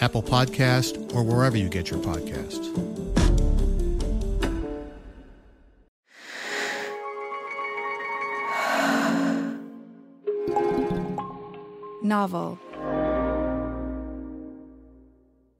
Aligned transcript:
Apple 0.00 0.22
Podcast, 0.22 1.14
or 1.14 1.22
wherever 1.22 1.56
you 1.56 1.68
get 1.68 1.90
your 1.90 2.00
podcasts. 2.00 2.66
Novel. 12.02 12.58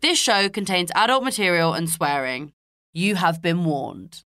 This 0.00 0.18
show 0.18 0.48
contains 0.48 0.90
adult 0.94 1.22
material 1.22 1.74
and 1.74 1.88
swearing. 1.88 2.52
You 2.92 3.16
have 3.16 3.42
been 3.42 3.64
warned. 3.64 4.24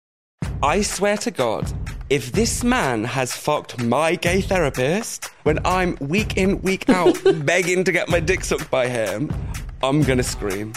I 0.62 0.82
swear 0.82 1.16
to 1.18 1.30
God, 1.30 1.70
if 2.08 2.32
this 2.32 2.62
man 2.62 3.04
has 3.04 3.32
fucked 3.32 3.82
my 3.82 4.14
gay 4.14 4.40
therapist 4.40 5.26
when 5.42 5.58
I'm 5.66 5.96
week 6.00 6.36
in, 6.36 6.62
week 6.62 6.88
out 6.88 7.18
begging 7.44 7.82
to 7.84 7.92
get 7.92 8.08
my 8.08 8.20
dick 8.20 8.44
sucked 8.44 8.70
by 8.70 8.88
him, 8.88 9.30
I'm 9.82 10.02
gonna 10.02 10.22
scream. 10.22 10.72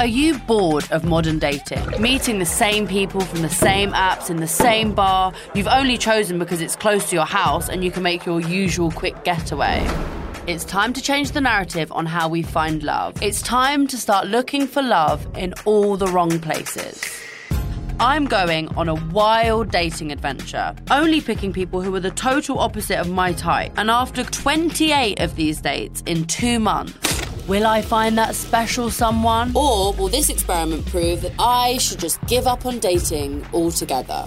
Are 0.00 0.06
you 0.06 0.38
bored 0.38 0.90
of 0.90 1.04
modern 1.04 1.38
dating? 1.38 2.00
Meeting 2.00 2.38
the 2.38 2.46
same 2.46 2.88
people 2.88 3.20
from 3.20 3.42
the 3.42 3.50
same 3.50 3.90
apps 3.92 4.30
in 4.30 4.38
the 4.38 4.48
same 4.48 4.94
bar 4.94 5.34
you've 5.54 5.68
only 5.68 5.98
chosen 5.98 6.38
because 6.38 6.62
it's 6.62 6.74
close 6.74 7.10
to 7.10 7.16
your 7.16 7.26
house 7.26 7.68
and 7.68 7.84
you 7.84 7.90
can 7.90 8.02
make 8.02 8.24
your 8.24 8.40
usual 8.40 8.90
quick 8.90 9.22
getaway? 9.24 9.86
It's 10.46 10.64
time 10.64 10.94
to 10.94 11.02
change 11.02 11.32
the 11.32 11.42
narrative 11.42 11.92
on 11.92 12.06
how 12.06 12.30
we 12.30 12.42
find 12.42 12.82
love. 12.82 13.22
It's 13.22 13.42
time 13.42 13.86
to 13.88 13.98
start 13.98 14.26
looking 14.28 14.66
for 14.66 14.80
love 14.80 15.26
in 15.36 15.52
all 15.66 15.98
the 15.98 16.06
wrong 16.06 16.40
places. 16.40 17.04
I'm 18.02 18.24
going 18.24 18.74
on 18.78 18.88
a 18.88 18.94
wild 18.94 19.70
dating 19.70 20.10
adventure, 20.10 20.74
only 20.90 21.20
picking 21.20 21.52
people 21.52 21.82
who 21.82 21.94
are 21.94 22.00
the 22.00 22.10
total 22.10 22.58
opposite 22.58 22.98
of 22.98 23.10
my 23.10 23.34
type. 23.34 23.74
And 23.76 23.90
after 23.90 24.24
28 24.24 25.20
of 25.20 25.36
these 25.36 25.60
dates 25.60 26.02
in 26.06 26.24
two 26.24 26.58
months, 26.58 27.46
will 27.46 27.66
I 27.66 27.82
find 27.82 28.16
that 28.16 28.34
special 28.34 28.88
someone? 28.88 29.52
Or 29.54 29.92
will 29.92 30.08
this 30.08 30.30
experiment 30.30 30.86
prove 30.86 31.20
that 31.20 31.34
I 31.38 31.76
should 31.76 31.98
just 31.98 32.26
give 32.26 32.46
up 32.46 32.64
on 32.64 32.78
dating 32.78 33.46
altogether? 33.52 34.24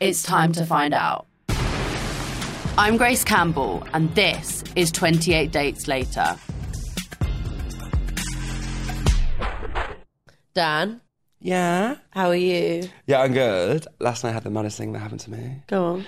It's 0.00 0.22
time 0.22 0.52
to 0.52 0.64
find 0.64 0.94
out. 0.94 1.26
I'm 2.78 2.96
Grace 2.96 3.24
Campbell, 3.24 3.86
and 3.92 4.14
this 4.14 4.64
is 4.74 4.90
28 4.90 5.52
Dates 5.52 5.86
Later. 5.86 6.34
Dan? 10.54 11.02
Yeah. 11.40 11.96
How 12.10 12.28
are 12.28 12.34
you? 12.34 12.88
Yeah, 13.06 13.22
I'm 13.22 13.32
good. 13.32 13.86
Last 13.98 14.24
night 14.24 14.30
I 14.30 14.32
had 14.34 14.44
the 14.44 14.50
maddest 14.50 14.76
thing 14.76 14.92
that 14.92 14.98
happened 14.98 15.20
to 15.20 15.30
me. 15.30 15.62
Go 15.66 15.84
on. 15.84 16.06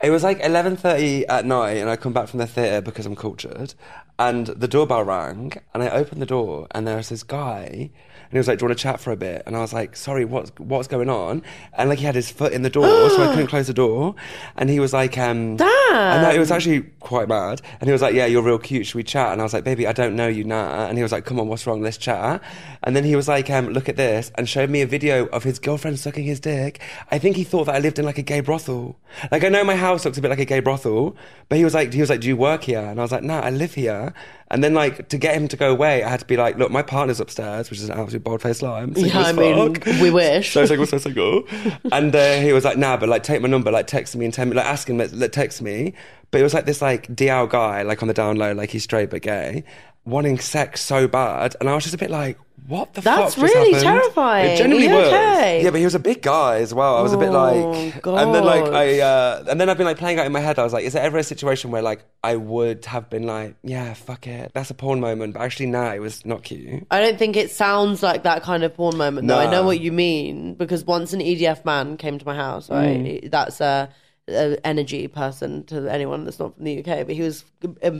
It 0.00 0.10
was 0.10 0.22
like 0.22 0.40
11.30 0.40 1.24
at 1.28 1.44
night 1.44 1.78
and 1.78 1.90
I 1.90 1.96
come 1.96 2.12
back 2.12 2.28
from 2.28 2.38
the 2.38 2.46
theatre 2.46 2.80
because 2.80 3.04
I'm 3.04 3.16
cultured 3.16 3.74
and 4.16 4.46
the 4.46 4.68
doorbell 4.68 5.02
rang 5.02 5.54
and 5.74 5.82
I 5.82 5.88
opened 5.90 6.22
the 6.22 6.26
door 6.26 6.68
and 6.70 6.86
there 6.86 6.96
was 6.96 7.08
this 7.08 7.24
guy 7.24 7.90
and 8.28 8.32
he 8.32 8.38
was 8.38 8.46
like, 8.46 8.58
"Do 8.58 8.64
you 8.64 8.68
want 8.68 8.78
to 8.78 8.82
chat 8.82 9.00
for 9.00 9.10
a 9.10 9.16
bit?" 9.16 9.42
And 9.46 9.56
I 9.56 9.60
was 9.60 9.72
like, 9.72 9.96
"Sorry, 9.96 10.26
what's 10.26 10.52
what's 10.58 10.86
going 10.86 11.08
on?" 11.08 11.42
And 11.72 11.88
like 11.88 11.98
he 11.98 12.04
had 12.04 12.14
his 12.14 12.30
foot 12.30 12.52
in 12.52 12.60
the 12.60 12.68
door, 12.68 13.08
so 13.08 13.22
I 13.22 13.28
couldn't 13.28 13.46
close 13.46 13.66
the 13.66 13.74
door. 13.74 14.14
And 14.56 14.68
he 14.68 14.80
was 14.80 14.92
like, 14.92 15.16
um, 15.16 15.56
"Damn!" 15.56 15.68
And 15.94 16.36
it 16.36 16.38
was 16.38 16.50
actually 16.50 16.82
quite 17.00 17.26
mad. 17.28 17.62
And 17.80 17.88
he 17.88 17.92
was 17.92 18.02
like, 18.02 18.14
"Yeah, 18.14 18.26
you're 18.26 18.42
real 18.42 18.58
cute. 18.58 18.86
Should 18.86 18.96
we 18.96 19.02
chat?" 19.02 19.32
And 19.32 19.40
I 19.40 19.44
was 19.44 19.54
like, 19.54 19.64
"Baby, 19.64 19.86
I 19.86 19.92
don't 19.92 20.14
know 20.14 20.28
you, 20.28 20.44
nah." 20.44 20.86
And 20.86 20.98
he 20.98 21.02
was 21.02 21.12
like, 21.12 21.24
"Come 21.24 21.40
on, 21.40 21.48
what's 21.48 21.66
wrong? 21.66 21.80
Let's 21.80 21.96
chat." 21.96 22.42
And 22.82 22.94
then 22.94 23.04
he 23.04 23.16
was 23.16 23.28
like, 23.28 23.48
um, 23.48 23.68
"Look 23.68 23.88
at 23.88 23.96
this," 23.96 24.30
and 24.34 24.46
showed 24.46 24.68
me 24.68 24.82
a 24.82 24.86
video 24.86 25.26
of 25.28 25.44
his 25.44 25.58
girlfriend 25.58 25.98
sucking 25.98 26.24
his 26.24 26.40
dick. 26.40 26.80
I 27.10 27.18
think 27.18 27.36
he 27.36 27.44
thought 27.44 27.64
that 27.64 27.76
I 27.76 27.78
lived 27.78 27.98
in 27.98 28.04
like 28.04 28.18
a 28.18 28.22
gay 28.22 28.40
brothel. 28.40 28.98
Like 29.30 29.42
I 29.42 29.48
know 29.48 29.64
my 29.64 29.76
house 29.76 30.04
looks 30.04 30.18
a 30.18 30.20
bit 30.20 30.28
like 30.28 30.38
a 30.38 30.44
gay 30.44 30.60
brothel, 30.60 31.16
but 31.48 31.56
he 31.56 31.64
was 31.64 31.74
like, 31.74 31.92
he 31.92 32.00
was 32.00 32.10
like, 32.10 32.20
"Do 32.20 32.28
you 32.28 32.36
work 32.36 32.64
here?" 32.64 32.80
And 32.80 33.00
I 33.00 33.02
was 33.02 33.12
like, 33.12 33.22
"Nah, 33.22 33.40
I 33.40 33.50
live 33.50 33.74
here." 33.74 34.12
And 34.50 34.64
then, 34.64 34.72
like, 34.72 35.08
to 35.10 35.18
get 35.18 35.34
him 35.34 35.46
to 35.48 35.56
go 35.56 35.70
away, 35.70 36.02
I 36.02 36.08
had 36.08 36.20
to 36.20 36.26
be 36.26 36.36
like, 36.36 36.56
look, 36.56 36.70
my 36.70 36.82
partner's 36.82 37.20
upstairs, 37.20 37.68
which 37.68 37.80
is 37.80 37.88
an 37.90 37.98
absolute 37.98 38.24
bold 38.24 38.40
faced 38.40 38.62
lie. 38.62 38.80
I'm 38.80 38.92
yeah, 38.96 39.20
I 39.20 39.32
mean, 39.32 39.74
fuck. 39.74 39.84
we 40.00 40.10
wish. 40.22 40.52
so 40.52 40.64
single, 40.64 40.86
so 40.86 40.96
single. 40.96 41.44
and 41.92 42.14
uh, 42.14 42.40
he 42.40 42.52
was 42.54 42.64
like, 42.64 42.78
nah, 42.78 42.96
but 42.96 43.08
like, 43.10 43.22
take 43.22 43.42
my 43.42 43.48
number, 43.48 43.70
like, 43.70 43.86
text 43.86 44.16
me 44.16 44.24
and 44.24 44.32
tell 44.32 44.46
me, 44.46 44.54
like, 44.54 44.64
ask 44.64 44.88
him, 44.88 44.96
like, 44.96 45.32
text 45.32 45.60
me. 45.60 45.92
But 46.30 46.40
it 46.40 46.44
was 46.44 46.54
like 46.54 46.64
this, 46.64 46.80
like, 46.80 47.08
DL 47.08 47.48
guy, 47.48 47.82
like, 47.82 48.00
on 48.02 48.08
the 48.08 48.14
down 48.14 48.36
low, 48.36 48.52
like, 48.52 48.70
he's 48.70 48.84
straight 48.84 49.10
but 49.10 49.22
gay, 49.22 49.64
wanting 50.08 50.38
sex 50.38 50.80
so 50.80 51.06
bad. 51.08 51.56
And 51.60 51.68
I 51.68 51.74
was 51.74 51.84
just 51.84 51.94
a 51.94 51.98
bit 51.98 52.10
like, 52.10 52.38
what 52.66 52.92
the 52.92 53.00
That's 53.00 53.34
fuck? 53.34 53.40
That's 53.40 53.54
really 53.54 53.72
happened? 53.72 53.82
terrifying. 54.02 54.50
It 54.50 54.56
genuinely 54.58 54.88
was. 54.92 55.06
okay? 55.06 55.62
Yeah, 55.64 55.70
but 55.70 55.78
he 55.78 55.84
was 55.84 55.94
a 55.94 55.98
big 55.98 56.20
guy 56.20 56.58
as 56.58 56.74
well. 56.74 56.96
I 56.96 57.00
was 57.00 57.14
a 57.14 57.16
bit 57.16 57.30
Oh, 57.30 57.70
like, 57.70 58.06
and 58.06 58.34
then 58.34 58.44
like 58.44 58.64
I, 58.64 59.00
uh, 59.00 59.44
and 59.48 59.58
then 59.58 59.70
I've 59.70 59.78
been 59.78 59.86
like 59.86 59.96
playing 59.96 60.18
out 60.18 60.26
in 60.26 60.32
my 60.32 60.40
head. 60.40 60.58
I 60.58 60.64
was 60.64 60.74
like, 60.74 60.84
is 60.84 60.92
there 60.92 61.02
ever 61.02 61.16
a 61.16 61.22
situation 61.22 61.70
where 61.70 61.80
like 61.80 62.04
I 62.22 62.36
would 62.36 62.84
have 62.84 63.08
been 63.08 63.22
like, 63.26 63.54
yeah, 63.62 63.94
fuck 63.94 64.26
it, 64.26 64.50
that's 64.52 64.70
a 64.70 64.74
porn 64.74 65.00
moment, 65.00 65.32
but 65.32 65.40
actually, 65.40 65.66
nah, 65.66 65.92
it 65.94 66.00
was 66.00 66.26
not 66.26 66.42
cute. 66.42 66.86
I 66.90 67.00
don't 67.00 67.18
think 67.18 67.36
it 67.36 67.50
sounds 67.50 68.02
like 68.02 68.24
that 68.24 68.42
kind 68.42 68.62
of 68.64 68.74
porn 68.74 68.98
moment, 68.98 69.28
though. 69.28 69.38
I 69.38 69.50
know 69.50 69.62
what 69.64 69.80
you 69.80 69.92
mean 69.92 70.54
because 70.54 70.84
once 70.84 71.14
an 71.14 71.20
EDF 71.20 71.64
man 71.64 71.96
came 71.96 72.18
to 72.18 72.26
my 72.26 72.34
house, 72.34 72.68
right? 72.68 72.98
Mm. 72.98 73.30
That's 73.30 73.62
a, 73.62 73.88
a 74.28 74.58
energy 74.66 75.08
person 75.08 75.64
to 75.64 75.88
anyone 75.90 76.24
that's 76.24 76.38
not 76.38 76.54
from 76.54 76.64
the 76.64 76.78
UK, 76.80 77.06
but 77.06 77.14
he 77.14 77.22
was 77.22 77.44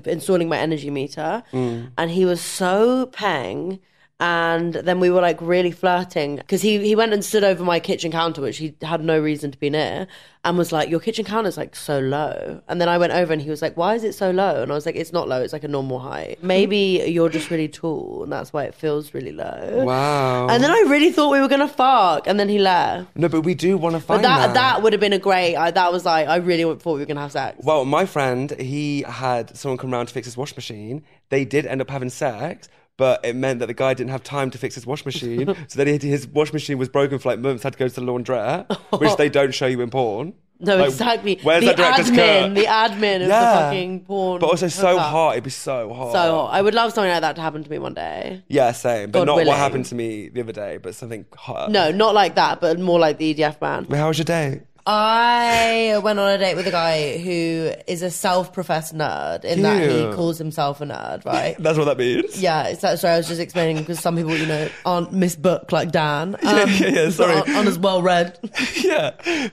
installing 0.07 0.49
my 0.49 0.59
energy 0.59 0.91
meter, 0.91 1.43
Mm. 1.53 1.91
and 1.97 2.11
he 2.11 2.25
was 2.25 2.41
so 2.41 3.07
peng. 3.07 3.79
And 4.21 4.75
then 4.75 4.99
we 4.99 5.11
were 5.11 5.21
like 5.21 5.41
really 5.41 5.71
flirting 5.71 6.37
because 6.37 6.61
he, 6.61 6.79
he 6.79 6.97
went 6.97 7.13
and 7.13 7.25
stood 7.25 7.45
over 7.45 7.63
my 7.63 7.79
kitchen 7.79 8.11
counter, 8.11 8.41
which 8.41 8.59
he 8.59 8.75
had 8.83 9.01
no 9.01 9.19
reason 9.21 9.53
to 9.53 9.59
be 9.59 9.71
near, 9.71 10.09
and 10.45 10.59
was 10.59 10.73
like, 10.73 10.89
Your 10.89 10.99
kitchen 10.99 11.25
counter's 11.25 11.57
like 11.57 11.77
so 11.77 12.01
low. 12.01 12.61
And 12.67 12.81
then 12.81 12.89
I 12.89 12.99
went 12.99 13.13
over 13.13 13.33
and 13.33 13.41
he 13.41 13.49
was 13.49 13.63
like, 13.63 13.77
Why 13.77 13.95
is 13.95 14.03
it 14.03 14.15
so 14.15 14.33
low? 14.33 14.61
And 14.61 14.73
I 14.73 14.75
was 14.75 14.87
like, 14.87 14.97
It's 14.97 15.13
not 15.13 15.29
low, 15.29 15.41
it's 15.41 15.53
like 15.53 15.63
a 15.63 15.69
normal 15.69 16.01
height. 16.01 16.39
Mm-hmm. 16.39 16.47
Maybe 16.49 17.05
you're 17.07 17.29
just 17.29 17.49
really 17.49 17.69
tall 17.69 18.25
and 18.25 18.33
that's 18.33 18.53
why 18.53 18.65
it 18.65 18.75
feels 18.75 19.15
really 19.15 19.31
low. 19.31 19.85
Wow. 19.85 20.49
And 20.49 20.65
then 20.65 20.71
I 20.73 20.85
really 20.89 21.13
thought 21.13 21.31
we 21.31 21.41
were 21.41 21.49
going 21.49 21.61
to 21.61 21.69
fuck. 21.69 22.27
And 22.27 22.41
then 22.41 22.49
he 22.49 22.59
left. 22.59 23.17
No, 23.17 23.29
but 23.29 23.43
we 23.43 23.55
do 23.55 23.79
want 23.79 23.95
to 23.95 24.01
But 24.01 24.07
find 24.07 24.25
that, 24.25 24.49
that. 24.49 24.55
that 24.55 24.83
would 24.83 24.93
have 24.93 25.01
been 25.01 25.13
a 25.13 25.19
great, 25.21 25.55
I, 25.55 25.71
that 25.71 25.93
was 25.93 26.05
like, 26.05 26.27
I 26.27 26.37
really 26.37 26.65
thought 26.65 26.95
we 26.95 26.99
were 27.01 27.07
going 27.07 27.17
to 27.17 27.23
have 27.23 27.33
sex. 27.33 27.59
Well, 27.63 27.85
my 27.85 28.05
friend, 28.05 28.51
he 28.59 29.03
had 29.03 29.57
someone 29.57 29.79
come 29.79 29.93
around 29.95 30.07
to 30.07 30.13
fix 30.15 30.27
his 30.27 30.37
wash 30.37 30.57
machine. 30.57 31.05
They 31.29 31.45
did 31.45 31.67
end 31.67 31.81
up 31.81 31.91
having 31.91 32.11
sex, 32.11 32.69
but 32.99 33.25
it 33.25 33.35
meant 33.35 33.61
that 33.61 33.67
the 33.67 33.75
guy 33.75 33.95
didn't 33.95 34.11
have 34.11 34.23
time 34.23 34.51
to 34.51 34.59
fix 34.59 34.75
his 34.75 34.87
wash 34.87 35.07
machine. 35.07 35.47
so 35.69 35.83
then 35.83 35.87
he, 35.99 36.09
his 36.09 36.27
wash 36.27 36.53
machine 36.53 36.77
was 36.77 36.91
broken 36.91 37.19
for 37.19 37.31
like 37.31 37.39
months, 37.39 37.63
had 37.63 37.73
to 37.73 37.79
go 37.79 37.89
to 37.89 37.95
the 37.95 38.03
laundrette, 38.03 38.71
which 39.01 39.17
they 39.17 39.31
don't 39.31 39.55
show 39.55 39.67
you 39.67 39.81
in 39.81 39.89
porn. 39.89 40.35
No, 40.61 40.77
Like, 40.77 40.89
exactly. 40.89 41.39
Where's 41.41 41.61
the 41.61 41.67
that 41.69 41.77
director's 41.77 42.11
admin, 42.11 42.47
cut? 42.47 42.55
the 42.57 42.65
admin 42.65 43.15
of 43.23 43.29
the 43.29 43.29
fucking 43.29 44.01
porn. 44.07 44.41
But 44.41 44.47
also 44.49 44.67
so 44.67 44.89
hookup. 44.89 45.11
hot. 45.13 45.31
It'd 45.35 45.45
be 45.45 45.51
so 45.51 45.95
hot. 45.95 46.11
So 46.11 46.19
hot. 46.19 46.47
I 46.53 46.61
would 46.63 46.75
love 46.75 46.93
something 46.93 47.13
like 47.13 47.21
that 47.21 47.37
to 47.37 47.43
happen 47.43 47.63
to 47.63 47.71
me 47.71 47.79
one 47.79 47.95
day. 47.95 48.43
Yeah, 48.49 48.73
same. 48.73 49.13
But 49.13 49.21
God 49.21 49.27
not 49.27 49.35
willing. 49.37 49.47
what 49.47 49.57
happened 49.57 49.85
to 49.85 49.95
me 49.95 50.31
the 50.31 50.41
other 50.41 50.51
day, 50.53 50.79
but 50.79 50.97
something 50.97 51.27
hot. 51.37 51.71
No, 51.71 51.93
not 51.93 52.13
like 52.13 52.35
that, 52.35 52.61
but 52.61 52.81
more 52.81 52.99
like 52.99 53.19
the 53.19 53.33
EDF 53.37 53.61
man. 53.61 53.85
How 53.85 54.09
was 54.09 54.19
your 54.19 54.25
day? 54.25 54.63
I 54.91 55.99
went 56.03 56.19
on 56.19 56.31
a 56.31 56.39
date 56.39 56.55
with 56.55 56.67
a 56.67 56.71
guy 56.71 57.19
who 57.19 57.73
is 57.87 58.01
a 58.01 58.11
self-professed 58.11 58.95
nerd 58.95 59.45
in 59.45 59.61
that 59.61 59.83
he 59.83 59.89
Cute. 59.99 60.15
calls 60.15 60.39
himself 60.39 60.81
a 60.81 60.85
nerd, 60.87 61.27
right? 61.27 61.57
That's 61.61 61.77
what 61.77 61.85
that 61.85 61.99
means. 61.99 62.41
Yeah, 62.41 62.69
it's 62.69 62.81
that, 62.81 62.99
sorry, 62.99 63.15
I 63.15 63.17
was 63.19 63.29
just 63.29 63.39
explaining 63.41 63.77
because 63.77 64.01
some 64.01 64.17
people, 64.17 64.35
you 64.35 64.47
know, 64.47 64.69
aren't 64.87 65.13
Miss 65.13 65.37
Book 65.37 65.73
like 65.73 65.93
Dan. 65.93 66.37
Um, 66.37 66.41
Yeah, 66.43 66.65
yeah, 66.65 66.89
yeah, 66.89 67.11
sorry. 67.11 67.35
Aren't, 67.35 67.49
aren't 67.51 67.69
as 67.69 67.79
well 67.79 68.01
read. 68.01 68.39
yeah. 68.83 69.11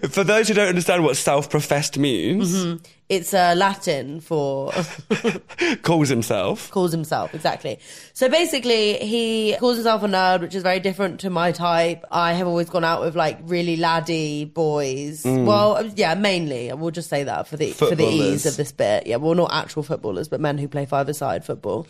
For 0.08 0.24
those 0.24 0.48
who 0.48 0.54
don't 0.54 0.70
understand 0.70 1.04
what 1.04 1.18
self-professed 1.18 1.98
means, 1.98 2.56
Mm-hmm. 2.56 2.84
It's 3.08 3.36
uh, 3.36 3.54
Latin 3.56 4.20
for 4.20 4.72
calls 5.84 6.10
himself. 6.10 6.72
calls 6.72 6.92
himself 6.92 7.36
exactly. 7.36 7.78
So 8.14 8.30
basically, 8.30 8.96
he 8.98 9.56
calls 9.60 9.76
himself 9.76 10.02
a 10.02 10.08
nerd, 10.08 10.42
which 10.42 10.56
is 10.56 10.64
very 10.64 10.80
different 10.80 11.20
to 11.20 11.30
my 11.30 11.52
type. 11.52 12.04
I 12.12 12.34
have 12.34 12.48
always 12.48 12.68
gone 12.68 12.84
out 12.84 13.02
with 13.02 13.16
like 13.16 13.38
really 13.44 13.78
laddie 13.78 14.46
boys. 14.46 15.22
Mm. 15.24 15.46
Well, 15.46 15.86
yeah, 15.96 16.16
mainly. 16.16 16.74
We'll 16.74 16.90
just 16.90 17.10
say 17.10 17.24
that 17.26 17.48
for 17.48 17.58
the 17.58 17.72
for 17.74 17.94
the 17.94 18.06
ease 18.06 18.48
of 18.48 18.58
this 18.58 18.72
bit. 18.72 19.06
Yeah, 19.06 19.18
well, 19.18 19.36
not 19.36 19.52
actual 19.54 19.84
footballers, 19.84 20.28
but 20.28 20.42
men 20.42 20.58
who 20.58 20.68
play 20.68 20.88
five-a-side 20.88 21.46
football, 21.46 21.86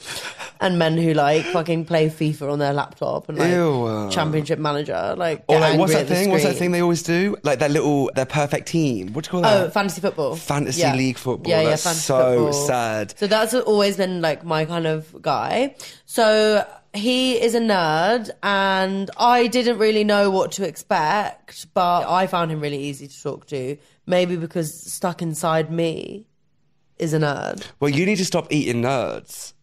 and 0.60 0.78
men 0.78 0.98
who 0.98 1.14
like 1.14 1.46
fucking 1.46 1.86
play 1.86 2.10
FIFA 2.10 2.52
on 2.52 2.60
their 2.60 2.74
laptop 2.74 3.30
and 3.30 3.38
like 3.38 3.52
Ew. 3.52 4.10
Championship 4.12 4.60
Manager. 4.60 5.16
Like, 5.18 5.46
Or 5.48 5.62
like, 5.62 5.80
what's 5.80 5.94
that 5.94 6.02
at 6.02 6.08
thing? 6.10 6.30
What's 6.32 6.44
that 6.44 6.58
thing 6.58 6.72
they 6.72 6.82
always 6.82 7.04
do? 7.04 7.38
Like 7.44 7.60
their 7.60 7.70
little, 7.70 8.12
their 8.16 8.26
perfect 8.26 8.68
team. 8.68 9.14
What 9.14 9.24
do 9.24 9.28
you 9.30 9.32
call 9.32 9.42
that? 9.44 9.62
Oh, 9.68 9.70
fantasy 9.70 10.02
football. 10.02 10.36
Fantasy 10.36 10.82
Yeah. 10.82 10.94
league 10.96 11.05
football. 11.14 11.50
Yeah, 11.50 11.62
yeah, 11.62 11.70
That's 11.70 11.84
fantasy 11.84 12.06
so 12.06 12.36
football. 12.46 12.54
sad. 12.68 13.18
So 13.18 13.28
that's 13.28 13.54
always 13.54 13.98
been 13.98 14.22
like 14.22 14.44
my 14.44 14.66
kind 14.66 14.86
of 14.88 15.22
guy. 15.22 15.76
So 16.06 16.66
he 16.94 17.42
is 17.42 17.56
a 17.56 17.60
nerd 17.60 18.30
and 18.44 19.10
I 19.18 19.48
didn't 19.48 19.78
really 19.80 20.04
know 20.04 20.30
what 20.32 20.52
to 20.54 20.68
expect, 20.68 21.68
but 21.74 22.08
I 22.10 22.28
found 22.28 22.52
him 22.52 22.60
really 22.62 22.80
easy 22.82 23.08
to 23.08 23.24
talk 23.24 23.48
to. 23.48 23.78
Maybe 24.06 24.36
because 24.38 24.74
stuck 24.92 25.22
inside 25.22 25.72
me 25.72 26.26
is 26.98 27.14
a 27.14 27.20
nerd. 27.20 27.66
Well, 27.80 27.90
you 27.90 28.06
need 28.06 28.18
to 28.18 28.26
stop 28.26 28.48
eating 28.52 28.82
nerds. 28.84 29.54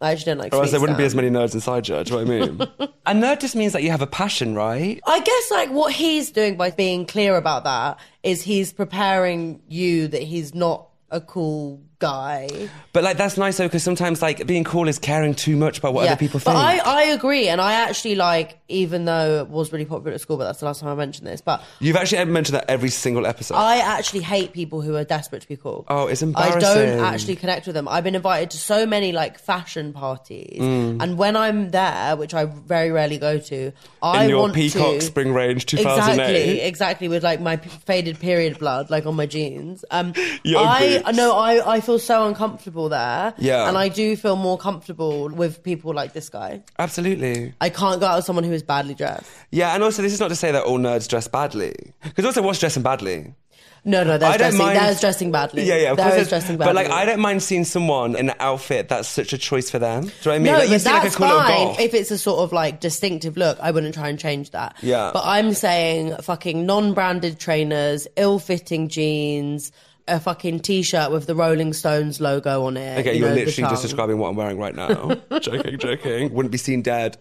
I 0.00 0.12
actually 0.12 0.32
don't 0.32 0.38
like 0.38 0.54
Or 0.54 0.56
else 0.56 0.66
sweet 0.66 0.70
there 0.72 0.80
wouldn't 0.80 0.98
be 0.98 1.04
as 1.04 1.14
many 1.14 1.28
nerds 1.28 1.52
inside 1.52 1.86
you. 1.88 2.02
Do 2.02 2.14
you 2.14 2.24
know 2.24 2.56
what 2.56 2.80
I 2.80 2.84
mean? 2.86 2.90
a 3.06 3.12
nerd 3.12 3.40
just 3.40 3.54
means 3.54 3.74
that 3.74 3.82
you 3.82 3.90
have 3.90 4.00
a 4.00 4.06
passion, 4.06 4.54
right? 4.54 4.98
I 5.06 5.20
guess 5.20 5.50
like 5.50 5.70
what 5.70 5.92
he's 5.92 6.30
doing 6.30 6.56
by 6.56 6.70
being 6.70 7.04
clear 7.04 7.36
about 7.36 7.64
that 7.64 7.98
is 8.22 8.42
he's 8.42 8.72
preparing 8.72 9.60
you 9.68 10.08
that 10.08 10.22
he's 10.22 10.54
not 10.54 10.88
a 11.10 11.20
cool 11.20 11.82
guy. 12.00 12.48
But 12.92 13.04
like 13.04 13.16
that's 13.16 13.36
nice 13.36 13.58
though, 13.58 13.66
because 13.68 13.84
sometimes 13.84 14.20
like 14.20 14.44
being 14.46 14.64
cool 14.64 14.88
is 14.88 14.98
caring 14.98 15.34
too 15.34 15.56
much 15.56 15.78
about 15.78 15.94
what 15.94 16.08
other 16.08 16.16
people 16.16 16.40
but 16.44 16.52
think. 16.52 16.56
I, 16.56 16.78
I 16.78 17.02
agree, 17.12 17.48
and 17.48 17.60
I 17.60 17.74
actually 17.74 18.16
like, 18.16 18.58
even 18.66 19.04
though 19.04 19.40
it 19.42 19.48
was 19.48 19.72
really 19.72 19.84
popular 19.84 20.12
at 20.14 20.20
school, 20.20 20.36
but 20.36 20.44
that's 20.44 20.58
the 20.58 20.66
last 20.66 20.80
time 20.80 20.88
I 20.90 20.94
mentioned 20.96 21.28
this. 21.28 21.40
But 21.40 21.62
You've 21.78 21.94
actually 21.96 22.24
mentioned 22.24 22.56
that 22.56 22.64
every 22.68 22.90
single 22.90 23.26
episode. 23.26 23.54
I 23.54 23.76
actually 23.78 24.22
hate 24.22 24.52
people 24.52 24.80
who 24.80 24.96
are 24.96 25.04
desperate 25.04 25.42
to 25.42 25.48
be 25.48 25.56
cool. 25.56 25.84
oh, 25.88 26.08
it's 26.08 26.22
embarrassing. 26.22 26.58
I 26.58 26.74
don't 26.74 27.04
actually 27.04 27.36
connect 27.36 27.66
with 27.66 27.74
them. 27.74 27.86
I've 27.86 28.02
been 28.04 28.16
invited 28.16 28.50
to 28.50 28.58
so 28.58 28.86
many 28.86 29.12
like 29.12 29.38
fashion 29.38 29.92
parties, 29.92 30.60
Mm. 30.60 31.00
and 31.02 31.16
when 31.18 31.36
I'm 31.36 31.70
there, 31.70 32.16
which 32.16 32.34
I 32.34 32.46
very 32.46 32.90
rarely 32.90 33.18
go 33.18 33.38
to, 33.38 33.72
I 34.02 34.24
In 34.24 34.30
your 34.30 34.40
want 34.40 34.54
Peacock 34.54 34.94
to 34.94 35.00
Spring 35.00 35.32
Range 35.32 35.64
2008. 35.64 36.10
Exactly, 36.10 36.60
exactly. 36.62 37.08
With 37.08 37.22
like 37.22 37.40
my 37.40 37.56
p- 37.56 37.68
faded 37.86 38.18
period 38.18 38.58
blood, 38.58 38.90
like 38.90 39.06
on 39.06 39.14
my 39.14 39.26
jeans. 39.26 39.84
Um, 39.90 40.12
Yo, 40.42 40.58
I 40.58 41.02
boobs. 41.02 41.16
no, 41.16 41.36
I 41.36 41.76
I 41.76 41.80
feel 41.80 41.89
so 41.98 42.26
uncomfortable 42.26 42.88
there. 42.88 43.34
Yeah. 43.38 43.68
and 43.68 43.76
I 43.76 43.88
do 43.88 44.16
feel 44.16 44.36
more 44.36 44.56
comfortable 44.58 45.28
with 45.28 45.62
people 45.62 45.92
like 45.94 46.12
this 46.12 46.28
guy. 46.28 46.62
Absolutely. 46.78 47.54
I 47.60 47.70
can't 47.70 48.00
go 48.00 48.06
out 48.06 48.16
with 48.16 48.24
someone 48.24 48.44
who 48.44 48.52
is 48.52 48.62
badly 48.62 48.94
dressed. 48.94 49.26
Yeah, 49.50 49.74
and 49.74 49.82
also 49.82 50.02
this 50.02 50.12
is 50.12 50.20
not 50.20 50.28
to 50.28 50.36
say 50.36 50.52
that 50.52 50.64
all 50.64 50.78
nerds 50.78 51.08
dress 51.08 51.28
badly, 51.28 51.74
because 52.04 52.24
also 52.24 52.42
what's 52.42 52.58
dressing 52.58 52.82
badly? 52.82 53.34
No, 53.82 54.04
no, 54.04 54.18
there's 54.18 54.34
I 54.34 54.36
dressing, 54.36 54.58
mind- 54.58 54.76
there's 54.78 55.00
dressing 55.00 55.32
badly. 55.32 55.62
Yeah, 55.62 55.76
yeah, 55.76 55.90
of 55.92 55.96
There 55.96 56.10
there's- 56.10 56.28
dressing 56.28 56.58
badly. 56.58 56.74
But 56.74 56.76
like, 56.76 56.90
I 56.92 57.06
don't 57.06 57.18
mind 57.20 57.42
seeing 57.42 57.64
someone 57.64 58.14
in 58.14 58.28
an 58.28 58.36
outfit 58.38 58.90
that's 58.90 59.08
such 59.08 59.32
a 59.32 59.38
choice 59.38 59.70
for 59.70 59.78
them. 59.78 60.02
Do 60.02 60.08
you 60.08 60.12
know 60.12 60.12
what 60.24 60.34
I 60.34 60.38
mean? 60.38 60.44
No, 60.52 60.58
like, 60.58 60.68
but 60.68 60.80
see 60.82 60.90
like 60.90 61.00
a 61.00 61.02
that's 61.04 61.16
cool 61.16 61.28
fine 61.28 61.80
if 61.80 61.94
it's 61.94 62.10
a 62.10 62.18
sort 62.18 62.40
of 62.40 62.52
like 62.52 62.80
distinctive 62.80 63.38
look. 63.38 63.58
I 63.58 63.70
wouldn't 63.70 63.94
try 63.94 64.08
and 64.10 64.18
change 64.18 64.50
that. 64.50 64.76
Yeah. 64.82 65.12
But 65.14 65.22
I'm 65.24 65.54
saying 65.54 66.14
fucking 66.20 66.66
non-branded 66.66 67.38
trainers, 67.40 68.06
ill-fitting 68.16 68.88
jeans, 68.90 69.72
a 70.10 70.20
fucking 70.20 70.60
t-shirt 70.60 71.10
with 71.10 71.26
the 71.26 71.34
Rolling 71.34 71.72
Stones 71.72 72.20
logo 72.20 72.64
on 72.64 72.76
it. 72.76 73.00
Okay, 73.00 73.14
you 73.14 73.20
you're 73.20 73.28
know, 73.28 73.34
literally 73.34 73.70
just 73.70 73.82
describing 73.82 74.18
what 74.18 74.28
I'm 74.28 74.36
wearing 74.36 74.58
right 74.58 74.74
now. 74.74 75.14
joking, 75.40 75.78
joking. 75.78 76.32
Wouldn't 76.32 76.52
be 76.52 76.58
seen 76.58 76.82
dead. 76.82 77.16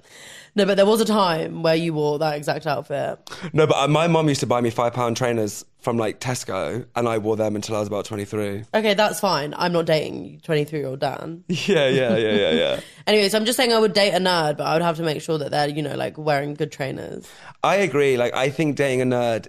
No, 0.56 0.65
but 0.65 0.75
there 0.75 0.86
was 0.86 1.00
a 1.00 1.06
time 1.06 1.62
where 1.62 1.75
you 1.75 1.94
wore 1.94 2.19
that 2.19 2.36
exact 2.36 2.65
outfit. 2.65 3.19
No, 3.53 3.68
but 3.68 3.77
uh, 3.77 3.88
my 3.88 4.07
mom 4.07 4.27
used 4.27 4.39
to 4.39 4.47
buy 4.47 4.62
me 4.62 4.69
five 4.69 4.94
pound 4.94 5.15
trainers 5.15 5.63
from 5.80 5.97
like 5.97 6.19
Tesco, 6.19 6.86
and 6.95 7.07
I 7.07 7.18
wore 7.18 7.38
them 7.38 7.56
until 7.56 7.75
I 7.75 7.80
was 7.80 7.88
about 7.88 8.06
23. 8.06 8.65
Okay, 8.74 8.94
that's 8.94 9.19
fine. 9.19 9.53
I'm 9.57 9.71
not 9.71 9.85
dating 9.85 10.42
23 10.44 10.80
year 10.80 10.88
old 10.88 11.00
Dan. 11.00 11.44
Yeah, 11.50 11.88
yeah, 11.88 12.18
yeah, 12.18 12.31
yeah, 12.31 12.51
yeah. 12.51 12.80
anyway, 13.07 13.30
so 13.30 13.38
I'm 13.38 13.45
just 13.45 13.57
saying 13.57 13.74
I 13.74 13.80
would 13.80 13.94
date 13.94 14.12
a 14.12 14.19
nerd, 14.19 14.57
but 14.57 14.65
I 14.65 14.74
would 14.74 14.81
have 14.81 14.97
to 14.97 15.03
make 15.03 15.21
sure 15.21 15.38
that 15.38 15.51
they're, 15.51 15.69
you 15.69 15.81
know, 15.83 15.95
like 15.95 16.18
wearing 16.18 16.56
good 16.56 16.71
trainers. 16.71 17.30
I 17.63 17.75
agree. 17.77 18.18
Like, 18.18 18.33
I 18.33 18.50
think 18.50 18.75
dating 18.75 19.01
a 19.01 19.06
nerd 19.06 19.47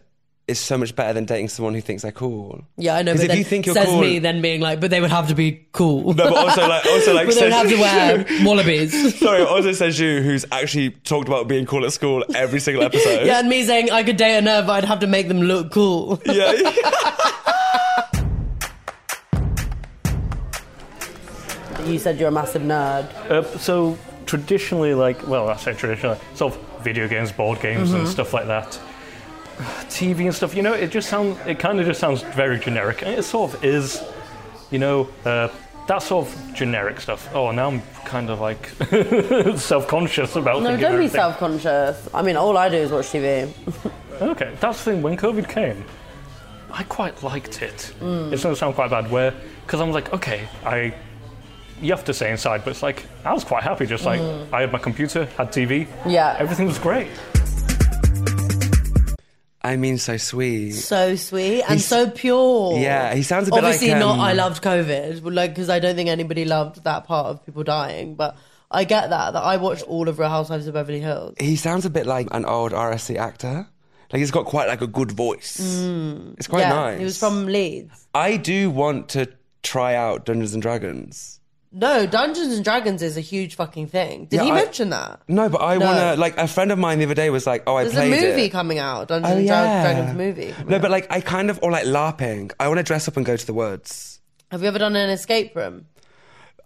is 0.51 0.59
so 0.59 0.77
much 0.77 0.95
better 0.95 1.13
than 1.13 1.25
dating 1.25 1.49
someone 1.49 1.75
who 1.75 1.81
thinks 1.81 2.03
they're 2.03 2.13
cool. 2.13 2.63
Yeah, 2.77 2.97
I 2.97 3.03
know. 3.03 3.13
'Cause 3.13 3.21
But 3.21 3.25
if 3.25 3.29
then 3.31 3.39
you 3.39 3.45
think 3.45 3.67
you're 3.67 3.75
says 3.75 3.87
cool- 3.87 4.01
me 4.01 4.19
then 4.19 4.43
being 4.43 4.61
like, 4.61 4.81
but 4.81 4.91
they 4.91 5.01
would 5.01 5.11
have 5.11 5.29
to 5.29 5.35
be 5.35 5.67
cool. 5.73 6.13
No, 6.15 6.29
but 6.29 6.37
also 6.37 6.69
like, 6.69 6.85
also 6.87 7.15
like, 7.15 7.27
but 7.27 7.35
they 7.37 7.43
would 7.45 7.53
have 7.53 7.69
to 7.69 7.77
wear 7.81 8.27
wallabies. 8.45 9.19
Sorry, 9.19 9.43
also 9.43 9.73
says 9.73 9.99
you, 9.99 10.21
who's 10.23 10.45
actually 10.53 10.91
talked 10.91 11.29
about 11.29 11.49
being 11.49 11.65
cool 11.67 11.85
at 11.87 11.93
school 11.93 12.25
every 12.35 12.61
single 12.61 12.83
episode. 12.85 13.27
yeah, 13.27 13.39
and 13.41 13.49
me 13.49 13.63
saying 13.65 13.91
I 13.91 14.03
could 14.03 14.17
date 14.17 14.39
a 14.39 14.43
nerd, 14.43 14.67
but 14.67 14.73
I'd 14.73 14.85
have 14.85 15.01
to 15.01 15.07
make 15.07 15.29
them 15.29 15.41
look 15.43 15.73
cool. 15.73 16.21
yeah. 16.27 16.53
you 21.87 21.99
said 21.99 22.19
you're 22.19 22.29
a 22.29 22.33
massive 22.33 22.63
nerd. 22.63 23.05
Uh, 23.31 23.43
so 23.59 23.97
traditionally, 24.27 24.95
like, 24.95 25.27
well, 25.27 25.49
I 25.49 25.57
say 25.57 25.75
traditionally, 25.75 26.19
sort 26.35 26.55
of 26.55 26.61
video 26.83 27.09
games, 27.09 27.33
board 27.33 27.61
games, 27.61 27.93
and 27.93 28.07
Mhm. 28.07 28.11
stuff 28.11 28.33
like 28.35 28.47
that. 28.47 28.79
TV 29.91 30.25
and 30.27 30.35
stuff, 30.35 30.55
you 30.55 30.63
know, 30.63 30.73
it 30.73 30.91
just 30.91 31.09
sounds, 31.09 31.37
it 31.47 31.59
kind 31.59 31.81
of 31.81 31.87
just 31.87 32.01
sounds 32.01 32.23
very 32.23 32.59
generic, 32.59 33.03
and 33.03 33.11
it 33.19 33.23
sort 33.25 33.53
of 33.55 33.65
is, 33.65 34.03
you 34.71 34.79
know, 34.79 35.09
uh, 35.25 35.49
that 35.89 36.03
sort 36.03 36.27
of 36.29 36.55
generic 36.55 37.01
stuff. 37.01 37.29
Oh, 37.35 37.51
now 37.51 37.69
I'm 37.69 37.83
kind 38.05 38.31
of 38.31 38.41
like 38.41 38.67
self-conscious 39.59 40.37
about. 40.37 40.63
No, 40.63 40.71
don't 40.71 40.79
be 40.81 40.85
everything. 40.87 41.17
self-conscious. 41.21 42.09
I 42.15 42.23
mean, 42.23 42.37
all 42.37 42.57
I 42.57 42.69
do 42.69 42.77
is 42.77 42.93
watch 42.93 43.07
TV. 43.07 43.51
Okay, 44.21 44.55
that's 44.61 44.85
the 44.85 44.93
thing. 44.93 45.03
When 45.03 45.17
COVID 45.17 45.49
came, 45.49 45.85
I 46.71 46.83
quite 46.85 47.23
liked 47.23 47.63
it. 47.63 47.93
Mm. 48.01 48.33
It's 48.33 48.43
going 48.43 48.55
to 48.55 48.59
sound 48.59 48.75
quite 48.75 48.91
bad, 48.91 49.11
where 49.11 49.35
because 49.67 49.81
I'm 49.81 49.93
like, 49.93 50.13
okay, 50.13 50.49
I. 50.65 50.95
You 51.83 51.93
have 51.93 52.05
to 52.05 52.13
stay 52.13 52.31
inside, 52.31 52.63
but 52.63 52.73
it's 52.73 52.83
like 52.83 53.07
I 53.25 53.33
was 53.33 53.43
quite 53.43 53.63
happy. 53.63 53.87
Just 53.87 54.05
like 54.05 54.21
Mm. 54.21 54.53
I 54.53 54.61
had 54.61 54.71
my 54.73 54.79
computer, 54.79 55.25
had 55.39 55.51
TV, 55.51 55.87
Yeah. 56.07 56.37
everything 56.39 56.67
was 56.67 56.79
great. 56.79 57.09
I 59.63 59.77
mean, 59.77 59.99
so 59.99 60.17
sweet. 60.17 60.73
So 60.73 61.17
sweet 61.17 61.63
and 61.63 61.73
He's- 61.73 61.85
so 61.87 62.09
pure. 62.09 62.79
Yeah, 62.79 63.15
he 63.15 63.23
sounds 63.23 63.49
a 63.49 63.51
bit 63.51 63.59
Obviously 63.63 63.91
like, 63.91 63.99
not. 63.99 64.15
um, 64.15 64.21
I 64.21 64.33
loved 64.33 64.63
COVID, 64.63 65.23
but, 65.23 65.33
like 65.33 65.51
because 65.51 65.69
I 65.69 65.81
don't 65.81 65.97
think 65.97 66.09
anybody 66.09 66.45
loved 66.45 66.85
that 66.85 67.05
part 67.05 67.27
of 67.27 67.45
people 67.45 67.63
dying. 67.63 68.15
But 68.15 68.37
I 68.71 68.85
get 68.85 69.11
that. 69.11 69.33
That 69.33 69.43
I 69.43 69.59
watched 69.59 69.83
all 69.83 70.09
of 70.09 70.19
Real 70.19 70.31
Housewives 70.31 70.67
of 70.67 70.75
Beverly 70.75 71.01
Hills. 71.01 71.35
He 71.39 71.57
sounds 71.57 71.85
a 71.85 71.91
bit 71.91 72.07
like 72.07 72.29
an 72.31 72.45
old 72.45 72.73
RSC 72.73 73.17
actor. 73.17 73.67
Like 74.13 74.21
he's 74.21 74.31
got 74.31 74.47
quite 74.47 74.67
like 74.69 74.81
a 74.81 74.87
good 74.87 75.13
voice. 75.13 75.59
It's 75.61 76.47
quite 76.49 76.61
yeah, 76.61 76.69
nice. 76.71 76.99
He 76.99 77.05
was 77.05 77.19
from 77.19 77.47
Leeds. 77.47 78.07
I 78.15 78.37
do 78.39 78.71
want 78.71 79.11
to 79.11 79.29
try 79.63 79.95
out 79.95 80.25
Dungeons 80.25 80.55
and 80.55 80.63
Dragons. 80.63 81.40
No, 81.73 82.05
Dungeons 82.05 82.53
and 82.55 82.65
Dragons 82.65 83.01
is 83.01 83.17
a 83.17 83.21
huge 83.21 83.55
fucking 83.55 83.87
thing. 83.87 84.25
Did 84.27 84.39
Yeah, 84.39 84.45
he 84.45 84.51
I- 84.51 84.55
mention 84.55 84.91
that? 84.91 85.21
No, 85.29 85.49
but 85.49 85.63
I 85.63 85.77
No. 85.77 85.87
wanna 85.87 86.17
like 86.17 86.37
a 86.37 86.49
friend 86.49 86.73
of 86.73 86.79
mine 86.81 86.99
the 86.99 87.05
other 87.05 87.15
day 87.15 87.31
was 87.31 87.47
like, 87.47 87.63
"Oh, 87.67 87.77
I 87.77 87.85
played. 87.85 87.95
There's 87.95 88.07
a 88.07 88.09
played 88.11 88.29
movie 88.31 88.45
it." 88.47 88.49
coming 88.51 88.79
out, 88.81 89.07
Dungeons 89.09 89.33
Oh, 89.33 89.39
and 89.39 89.47
Dra-. 89.47 89.83
Dragons 89.83 90.17
movie. 90.17 90.55
No, 90.67 90.79
but 90.81 90.91
like 90.91 91.07
I 91.11 91.21
kind 91.21 91.49
of 91.49 91.61
or 91.63 91.71
like 91.71 91.85
LARPing. 91.87 92.51
I 92.59 92.67
want 92.67 92.79
to 92.79 92.83
dress 92.83 93.07
up 93.07 93.17
and 93.17 93.25
go 93.25 93.37
to 93.37 93.47
the 93.47 93.55
woods. 93.55 94.21
Have 94.51 94.63
you 94.63 94.69
ever 94.69 94.81
done 94.81 94.97
an 94.97 95.11
escape 95.11 95.55
room? 95.55 95.87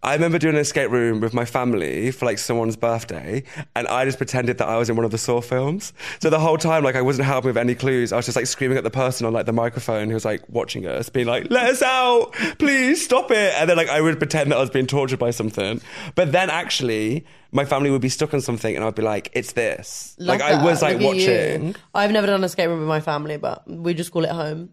I 0.05 0.13
remember 0.13 0.39
doing 0.39 0.55
an 0.55 0.61
escape 0.61 0.91
room 0.91 1.21
with 1.21 1.33
my 1.33 1.47
family 1.47 2.11
for 2.11 2.27
like 2.27 2.39
someone's 2.39 2.77
birthday, 2.77 3.43
and 3.75 3.89
I 3.89 4.05
just 4.05 4.19
pretended 4.19 4.59
that 4.59 4.69
I 4.69 4.77
was 4.77 4.91
in 4.91 4.97
one 4.97 5.07
of 5.07 5.11
the 5.11 5.17
Saw 5.19 5.41
films. 5.41 5.95
So 6.21 6.29
the 6.29 6.39
whole 6.39 6.59
time, 6.59 6.85
like 6.85 6.95
I 6.95 7.01
wasn't 7.01 7.27
helping 7.27 7.49
with 7.49 7.57
any 7.57 7.75
clues. 7.75 8.13
I 8.13 8.17
was 8.17 8.27
just 8.27 8.37
like 8.37 8.47
screaming 8.47 8.77
at 8.77 8.85
the 8.85 8.91
person 8.91 9.27
on 9.27 9.33
like 9.33 9.47
the 9.47 9.55
microphone 9.55 10.09
who 10.09 10.15
was 10.15 10.27
like 10.27 10.47
watching 10.51 10.87
us, 10.87 11.09
being 11.09 11.27
like, 11.27 11.51
"Let 11.51 11.71
us 11.71 11.81
out, 11.81 12.35
please 12.59 13.03
stop 13.03 13.31
it!" 13.31 13.55
And 13.57 13.71
then 13.71 13.79
like 13.79 13.89
I 13.89 14.03
would 14.03 14.19
pretend 14.19 14.53
that 14.53 14.59
I 14.59 14.61
was 14.61 14.69
being 14.69 14.87
tortured 14.87 15.19
by 15.19 15.31
something, 15.31 15.81
but 16.15 16.33
then 16.33 16.51
actually 16.51 17.25
my 17.51 17.65
family 17.65 17.91
would 17.91 18.03
be 18.03 18.11
stuck 18.11 18.35
on 18.35 18.43
something, 18.43 18.77
and 18.77 18.85
I'd 18.85 18.95
be 18.95 19.01
like, 19.03 19.31
"It's 19.33 19.53
this." 19.53 20.17
Love 20.19 20.39
like 20.39 20.43
I 20.43 20.63
was 20.63 20.83
like 20.83 20.99
Look 20.99 21.15
watching. 21.15 21.77
I've 21.95 22.11
never 22.13 22.27
done 22.27 22.41
an 22.41 22.45
escape 22.45 22.69
room 22.69 22.81
with 22.81 22.89
my 22.89 23.01
family, 23.01 23.39
but 23.39 23.67
we 23.67 23.95
just 23.95 24.13
call 24.13 24.25
it 24.25 24.33
home. 24.33 24.69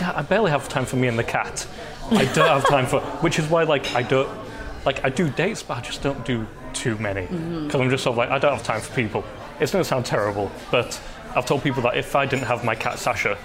I, 0.00 0.18
I 0.18 0.22
barely 0.22 0.50
have 0.50 0.68
time 0.68 0.84
for 0.86 0.96
me 0.96 1.08
and 1.08 1.18
the 1.18 1.24
cat. 1.24 1.66
I 2.10 2.24
don't 2.26 2.48
have 2.48 2.66
time 2.68 2.86
for, 2.86 3.00
which 3.20 3.38
is 3.38 3.46
why 3.48 3.64
like 3.64 3.94
I 3.94 4.02
don't, 4.02 4.28
like 4.86 5.04
I 5.04 5.08
do 5.10 5.28
dates, 5.30 5.62
but 5.62 5.78
I 5.78 5.80
just 5.80 6.02
don't 6.02 6.24
do 6.24 6.46
too 6.72 6.96
many 6.98 7.26
because 7.26 7.80
I'm 7.80 7.90
just 7.90 8.04
sort 8.04 8.12
of 8.14 8.18
like 8.18 8.30
I 8.30 8.38
don't 8.38 8.52
have 8.56 8.62
time 8.64 8.80
for 8.80 8.94
people. 8.94 9.24
It's 9.60 9.72
going 9.72 9.82
to 9.84 9.88
sound 9.88 10.06
terrible, 10.06 10.50
but 10.70 11.00
I've 11.36 11.46
told 11.46 11.62
people 11.62 11.82
that 11.82 11.96
if 11.96 12.14
I 12.16 12.26
didn't 12.26 12.46
have 12.46 12.64
my 12.64 12.74
cat 12.74 12.98
Sasha, 12.98 13.36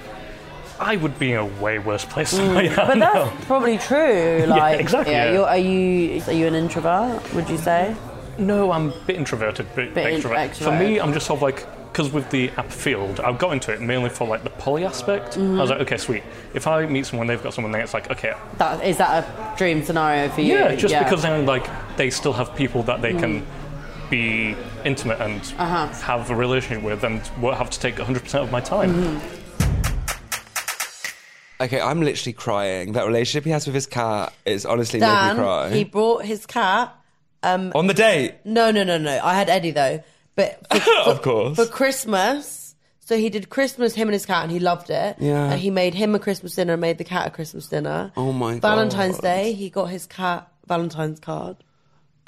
I 0.79 0.95
would 0.95 1.17
be 1.19 1.31
in 1.33 1.37
a 1.39 1.45
way 1.45 1.79
worse 1.79 2.05
place 2.05 2.31
than 2.31 2.55
I 2.57 2.63
am 2.63 2.69
Mm. 2.71 2.75
But 2.87 2.97
now. 2.97 3.13
that's 3.25 3.45
probably 3.45 3.77
true. 3.77 3.97
Yeah, 4.39 4.45
Like, 4.45 4.79
exactly, 4.79 5.13
yeah. 5.13 5.31
You're, 5.33 5.47
are 5.47 5.57
you 5.57 6.21
are 6.27 6.33
you 6.33 6.47
an 6.47 6.55
introvert? 6.55 7.33
Would 7.33 7.49
you 7.49 7.57
say? 7.57 7.95
No, 8.37 8.71
I'm 8.71 8.89
a 8.91 8.99
bit 9.05 9.15
introverted, 9.15 9.65
bit, 9.75 9.93
Bit 9.95 10.13
in- 10.13 10.21
extrovert. 10.21 10.55
For 10.55 10.71
me, 10.71 10.99
I'm 10.99 11.13
just 11.13 11.25
sort 11.25 11.37
of 11.37 11.41
like 11.43 11.65
because 11.97 12.13
with 12.13 12.29
the 12.29 12.51
app 12.57 12.71
field, 12.71 13.19
I 13.21 13.31
got 13.31 13.53
into 13.53 13.73
it 13.73 13.81
mainly 13.81 14.11
for 14.11 14.27
like 14.27 14.43
the 14.43 14.51
poly 14.51 14.85
aspect. 14.85 15.35
I 15.35 15.39
was 15.41 15.47
Mhm. 15.47 15.69
like, 15.69 15.79
okay, 15.81 15.97
sweet. 15.97 16.21
If 16.53 16.67
I 16.67 16.85
meet 16.85 17.07
someone, 17.07 17.25
they've 17.25 17.41
got 17.41 17.55
someone, 17.55 17.71
then 17.71 17.81
it's 17.81 17.95
like, 17.95 18.11
okay, 18.11 18.33
That 18.59 18.83
is 18.85 18.97
that 18.97 19.23
a 19.23 19.57
dream 19.57 19.83
scenario 19.83 20.29
for 20.29 20.41
you? 20.41 20.53
yeah, 20.53 20.75
just 20.75 20.93
because 20.99 21.23
then 21.23 21.47
like 21.47 21.65
they 21.97 22.11
still 22.11 22.33
have 22.33 22.55
people 22.55 22.83
that 22.83 23.01
they 23.01 23.13
can 23.15 23.43
be 24.11 24.55
intimate 24.85 25.19
and 25.19 25.41
Uh-huh. 25.57 25.87
have 26.05 26.29
a 26.29 26.35
relationship 26.35 26.83
with, 26.83 27.03
and 27.03 27.19
won't 27.41 27.57
have 27.57 27.71
to 27.71 27.79
take 27.79 27.97
100% 27.97 28.43
of 28.43 28.51
my 28.51 28.59
time. 28.61 28.93
Mm-hmm. 28.93 29.33
Okay, 31.63 31.81
I'm 31.81 32.01
literally 32.03 32.33
crying. 32.33 32.91
That 32.93 33.07
relationship 33.07 33.43
he 33.45 33.49
has 33.49 33.65
with 33.65 33.73
his 33.73 33.87
cat 33.87 34.33
is 34.45 34.67
honestly 34.67 34.99
making 34.99 35.29
me 35.29 35.33
cry. 35.43 35.69
he 35.71 35.83
brought 35.83 36.25
his 36.25 36.45
cat. 36.45 36.93
Um, 37.41 37.71
On 37.73 37.87
the 37.87 37.93
date, 37.95 38.35
no, 38.45 38.69
no, 38.69 38.83
no, 38.83 38.99
no. 38.99 39.19
I 39.23 39.33
had 39.33 39.49
Eddie 39.49 39.71
though, 39.71 40.03
but 40.37 40.65
for, 40.81 41.09
of 41.09 41.21
course. 41.21 41.57
for 41.57 41.65
Christmas. 41.65 42.75
So 43.01 43.17
he 43.17 43.29
did 43.29 43.49
Christmas, 43.49 43.95
him 43.95 44.09
and 44.09 44.13
his 44.13 44.25
cat, 44.25 44.43
and 44.43 44.51
he 44.51 44.59
loved 44.59 44.89
it. 44.89 45.15
Yeah. 45.19 45.51
And 45.51 45.59
he 45.59 45.69
made 45.69 45.93
him 45.93 46.13
a 46.13 46.19
Christmas 46.19 46.55
dinner 46.55 46.73
and 46.73 46.81
made 46.81 46.97
the 46.97 47.05
cat 47.05 47.27
a 47.27 47.29
Christmas 47.29 47.67
dinner. 47.67 48.11
Oh 48.17 48.33
my 48.33 48.53
god. 48.53 48.61
Valentine's 48.61 49.17
Day, 49.19 49.53
he 49.53 49.69
got 49.69 49.85
his 49.85 50.05
cat 50.05 50.49
Valentine's 50.67 51.19
card. 51.19 51.57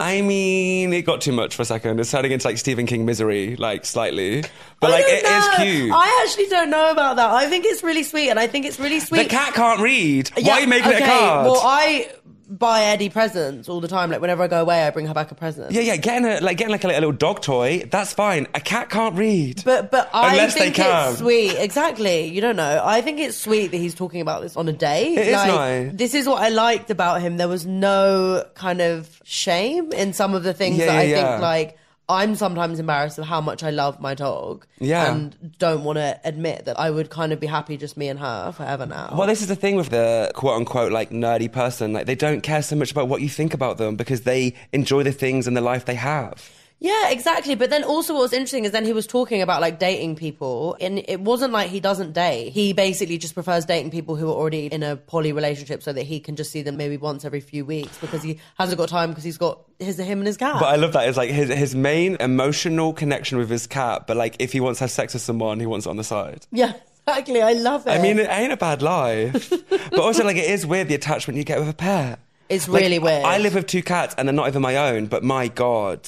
I 0.02 0.22
mean, 0.22 0.94
it 0.94 1.02
got 1.02 1.20
too 1.20 1.34
much 1.34 1.58
for 1.58 1.64
a 1.64 1.66
second. 1.66 2.00
It's 2.00 2.10
turning 2.10 2.32
into 2.32 2.48
like 2.48 2.58
Stephen 2.58 2.86
King 2.86 3.04
misery, 3.06 3.58
like 3.58 3.84
slightly. 3.84 4.46
But 4.80 4.92
like, 4.92 5.04
I 5.04 5.10
it 5.10 5.24
don't 5.24 5.38
is 5.38 5.48
know. 5.48 5.64
cute. 5.66 5.92
I 5.94 6.24
actually 6.24 6.48
don't 6.48 6.70
know 6.70 6.92
about 6.92 7.18
that. 7.18 7.30
I 7.30 7.48
think 7.50 7.66
it's 7.66 7.84
really 7.84 8.04
sweet, 8.04 8.30
and 8.30 8.40
I 8.40 8.48
think 8.48 8.66
it's 8.66 8.80
really 8.80 9.02
sweet. 9.02 9.24
the 9.24 9.30
cat 9.30 9.54
can't 9.54 9.82
read. 9.82 10.30
Why 10.42 10.52
are 10.52 10.62
you 10.62 10.68
making 10.68 10.94
okay, 10.94 11.00
it 11.00 11.04
a 11.04 11.06
card? 11.06 11.46
Well, 11.48 11.62
I 11.62 12.10
buy 12.50 12.82
Eddie 12.86 13.10
presents 13.10 13.70
all 13.70 13.80
the 13.80 13.88
time. 13.88 14.10
Like 14.12 14.22
whenever 14.22 14.44
I 14.44 14.48
go 14.48 14.60
away, 14.62 14.84
I 14.86 14.90
bring 14.90 15.06
her 15.08 15.14
back 15.14 15.32
a 15.32 15.36
present. 15.36 15.72
yeah, 15.72 15.82
yeah, 15.82 15.98
getting 15.98 16.26
a 16.28 16.42
like 16.42 16.58
getting 16.58 16.72
like 16.72 16.84
a, 16.84 16.88
little 16.88 17.12
dog 17.12 17.42
toy. 17.42 17.84
That's 17.90 18.12
fine. 18.14 18.48
A 18.56 18.60
cat 18.60 18.90
can't 18.90 19.16
read. 19.16 19.62
But 19.64 19.92
but 19.92 20.10
I 20.14 20.32
Unless 20.32 20.56
they 20.56 20.60
think 20.62 20.76
can. 20.76 21.10
it's 21.12 21.20
sweet. 21.20 21.56
Exactly. 21.58 22.26
You 22.26 22.42
don't 22.42 22.56
know. 22.56 22.82
I 22.84 23.02
think 23.02 23.20
it's 23.20 23.38
sweet 23.38 23.68
that 23.72 23.78
he's 23.78 23.94
talking 23.96 24.22
about 24.22 24.42
this 24.42 24.58
on 24.58 24.68
a 24.68 24.74
date. 24.74 25.18
It 25.18 25.28
is 25.28 25.34
Like, 25.34 25.48
nice. 25.48 25.92
This 25.94 26.14
is 26.16 26.28
what 26.28 26.42
I 26.42 26.50
liked 26.50 26.90
about 26.90 27.22
him. 27.22 27.38
There 27.38 27.48
was 27.48 27.66
no 27.66 28.44
kind 28.56 28.82
of 28.82 29.22
shame 29.24 29.92
in 29.94 30.14
some 30.14 30.34
of 30.34 30.44
the 30.44 30.54
things 30.54 30.78
Yeah, 30.78 30.88
that 30.88 30.96
I 30.96 31.04
yeah, 31.04 31.16
yeah. 31.18 31.30
think 31.32 31.42
like 31.42 31.78
I'm 32.10 32.36
sometimes 32.36 32.80
embarrassed 32.80 33.20
of 33.20 33.26
how 33.26 33.40
much 33.40 33.64
I 33.64 33.70
love 33.70 34.02
my 34.02 34.16
dog. 34.16 34.66
Yeah. 34.80 35.14
And 35.14 35.58
don't 35.60 35.84
want 35.84 35.98
to 35.98 36.20
admit 36.24 36.66
that 36.66 36.80
I 36.80 36.90
would 36.90 37.12
kind 37.12 37.32
of 37.32 37.40
be 37.40 37.46
happy 37.46 37.78
just 37.78 37.98
me 37.98 38.10
and 38.10 38.20
her 38.20 38.52
forever 38.52 38.88
now. 38.88 39.14
Well, 39.16 39.28
this 39.28 39.42
is 39.42 39.48
the 39.48 39.56
thing 39.56 39.76
with 39.76 39.90
the 39.90 40.32
quote 40.34 40.58
unquote 40.58 40.92
like 40.92 41.12
nerdy 41.12 41.52
person. 41.52 41.94
Like 41.94 42.08
they 42.08 42.16
don't 42.16 42.42
care 42.42 42.64
so 42.64 42.76
much 42.76 42.92
about 42.92 43.08
what 43.08 43.22
you 43.22 43.30
think 43.30 43.54
about 43.54 43.78
them 43.78 43.96
because 43.96 44.22
they 44.22 44.56
enjoy 44.74 45.04
the 45.04 45.12
things 45.12 45.46
and 45.46 45.56
the 45.56 45.62
life 45.62 45.86
they 45.86 45.96
have. 45.96 46.50
Yeah, 46.82 47.10
exactly. 47.10 47.56
But 47.56 47.70
then 47.70 47.84
also 47.84 48.14
what 48.14 48.22
was 48.22 48.32
interesting 48.34 48.64
is 48.64 48.72
then 48.72 48.86
he 48.86 48.94
was 48.94 49.06
talking 49.06 49.42
about 49.42 49.60
like 49.60 49.80
dating 49.80 50.16
people 50.16 50.78
and 50.80 51.04
it 51.10 51.20
wasn't 51.20 51.52
like 51.52 51.70
he 51.70 51.82
doesn't 51.82 52.14
date. 52.14 52.52
He 52.54 52.72
basically 52.72 53.18
just 53.18 53.34
prefers 53.34 53.66
dating 53.66 53.92
people 53.92 54.16
who 54.16 54.30
are 54.30 54.34
already 54.34 54.68
in 54.68 54.82
a 54.82 54.96
poly 54.96 55.34
relationship 55.34 55.84
so 55.84 55.92
that 55.92 56.04
he 56.04 56.22
can 56.22 56.38
just 56.38 56.52
see 56.52 56.62
them 56.62 56.78
maybe 56.78 56.96
once 56.96 57.26
every 57.26 57.42
few 57.42 57.66
weeks 57.66 57.98
because 57.98 58.24
he 58.24 58.40
hasn't 58.58 58.78
got 58.78 58.88
time 58.88 59.10
because 59.10 59.26
he's 59.26 59.38
got 59.38 59.60
his 59.80 59.98
him 60.00 60.20
and 60.20 60.28
his 60.28 60.38
cat. 60.38 60.56
But 60.60 60.68
I 60.68 60.78
love 60.78 60.94
that. 60.94 61.08
It's 61.10 61.18
like 61.18 61.32
his 61.32 61.50
his 61.50 61.76
main 61.76 62.16
emotional 62.22 62.94
connection 62.94 63.38
with 63.38 63.50
his 63.50 63.68
cat. 63.68 64.08
But 64.08 64.16
like 64.16 64.38
if 64.40 64.54
he 64.54 64.62
wants 64.62 64.80
to 64.80 64.84
have 64.86 64.92
sex 64.92 65.14
with 65.14 65.22
someone, 65.22 65.60
he 65.60 65.66
wants 65.66 65.86
it 65.86 65.90
on 65.90 65.98
the 65.98 66.04
side. 66.06 66.48
yeah, 66.50 66.74
exactly. 67.06 67.42
I 67.42 67.54
love 67.54 67.88
it. 67.88 67.92
I 67.92 68.02
mean, 68.02 68.20
it 68.20 68.30
ain't 68.30 68.54
a 68.54 68.58
bad 68.58 68.82
life. 68.82 69.50
but 69.70 70.00
also, 70.00 70.24
like, 70.24 70.38
it 70.38 70.50
is 70.50 70.66
weird 70.66 70.88
the 70.88 70.96
attachment 70.96 71.38
you 71.38 71.44
get 71.44 71.60
with 71.60 71.68
a 71.68 71.74
pet. 71.74 72.20
It's 72.48 72.70
Like, 72.70 72.84
really 72.84 73.00
weird. 73.00 73.26
I 73.26 73.38
live 73.38 73.54
with 73.56 73.68
two 73.68 73.84
cats 73.84 74.16
and 74.18 74.28
they're 74.28 74.34
not 74.34 74.48
even 74.48 74.62
my 74.62 74.78
own, 74.78 75.08
but 75.08 75.24
my 75.24 75.50
God, 75.50 76.08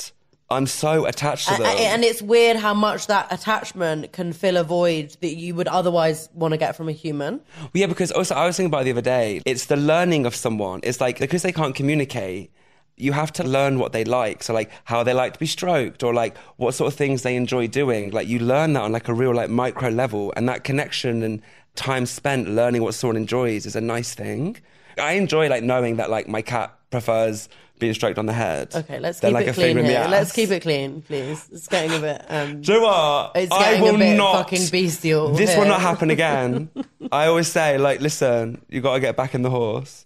I'm 0.51 0.67
so 0.67 1.05
attached 1.05 1.47
to 1.47 1.55
them. 1.55 1.65
and 1.65 2.03
it's 2.03 2.21
weird 2.21 2.57
how 2.57 2.73
much 2.73 3.07
that 3.07 3.31
attachment 3.31 4.11
can 4.11 4.33
fill 4.33 4.57
a 4.57 4.63
void 4.63 5.15
that 5.21 5.35
you 5.35 5.55
would 5.55 5.67
otherwise 5.67 6.29
want 6.33 6.53
to 6.53 6.57
get 6.57 6.75
from 6.75 6.89
a 6.89 6.91
human. 6.91 7.41
Well, 7.59 7.69
yeah, 7.73 7.87
because 7.87 8.11
also 8.11 8.35
I 8.35 8.45
was 8.45 8.57
thinking 8.57 8.69
about 8.71 8.85
the 8.85 8.91
other 8.91 9.01
day. 9.01 9.41
It's 9.45 9.65
the 9.65 9.77
learning 9.77 10.25
of 10.25 10.35
someone. 10.35 10.81
It's 10.83 11.01
like 11.01 11.19
because 11.19 11.41
they 11.41 11.51
can't 11.51 11.75
communicate, 11.75 12.51
you 12.97 13.13
have 13.13 13.31
to 13.33 13.43
learn 13.43 13.79
what 13.79 13.93
they 13.93 14.03
like. 14.03 14.43
So 14.43 14.53
like 14.53 14.71
how 14.85 15.03
they 15.03 15.13
like 15.13 15.33
to 15.33 15.39
be 15.39 15.47
stroked, 15.47 16.03
or 16.03 16.13
like 16.13 16.37
what 16.57 16.73
sort 16.73 16.91
of 16.91 16.97
things 16.97 17.23
they 17.23 17.35
enjoy 17.35 17.67
doing. 17.67 18.11
Like 18.11 18.27
you 18.27 18.39
learn 18.39 18.73
that 18.73 18.83
on 18.83 18.91
like 18.91 19.07
a 19.07 19.13
real 19.13 19.33
like 19.33 19.49
micro 19.49 19.89
level, 19.89 20.33
and 20.35 20.47
that 20.49 20.63
connection 20.63 21.23
and 21.23 21.41
time 21.75 22.05
spent 22.05 22.49
learning 22.49 22.83
what 22.83 22.93
someone 22.93 23.17
enjoys 23.17 23.65
is 23.65 23.75
a 23.75 23.81
nice 23.81 24.13
thing. 24.13 24.57
I 24.97 25.13
enjoy 25.13 25.49
like 25.49 25.63
knowing 25.63 25.95
that 25.97 26.09
like 26.09 26.27
my 26.27 26.41
cat 26.41 26.77
prefers 26.89 27.47
being 27.81 27.93
stroked 27.93 28.17
on 28.17 28.27
the 28.27 28.33
head. 28.33 28.73
Okay, 28.73 28.99
let's 28.99 29.19
keep 29.19 29.33
like, 29.33 29.47
it 29.47 29.55
clean 29.55 29.75
finger 29.75 29.79
in 29.81 29.85
the 29.87 29.91
here. 29.91 30.07
Let's 30.07 30.31
keep 30.31 30.51
it 30.51 30.61
clean, 30.61 31.01
please. 31.01 31.49
It's 31.51 31.67
getting 31.67 31.97
a 31.97 31.99
bit. 31.99 32.25
Um, 32.29 32.61
Do 32.61 32.73
you 32.73 32.79
know 32.79 32.85
what? 32.85 33.31
It's 33.35 33.51
I 33.51 33.81
will 33.81 33.95
a 33.95 33.97
bit 33.97 34.15
not. 34.15 34.43
fucking 34.43 34.69
bestial. 34.69 35.33
This 35.33 35.57
will 35.57 35.65
not 35.65 35.81
happen 35.81 36.11
again. 36.11 36.69
I 37.11 37.25
always 37.25 37.49
say, 37.49 37.77
like, 37.77 37.99
listen, 37.99 38.63
you 38.69 38.79
got 38.79 38.93
to 38.93 38.99
get 39.01 39.17
back 39.17 39.35
in 39.35 39.41
the 39.41 39.49
horse. 39.49 40.05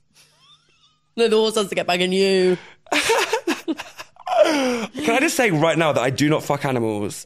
No, 1.16 1.28
the 1.28 1.36
horse 1.36 1.56
has 1.56 1.68
to 1.68 1.76
get 1.76 1.86
back 1.86 2.00
in 2.00 2.12
you. 2.12 2.58
Can 2.92 3.02
I 5.10 5.20
just 5.20 5.36
say 5.36 5.52
right 5.52 5.78
now 5.78 5.92
that 5.92 6.02
I 6.02 6.10
do 6.10 6.30
not 6.30 6.44
fuck 6.44 6.66
animals? 6.66 7.26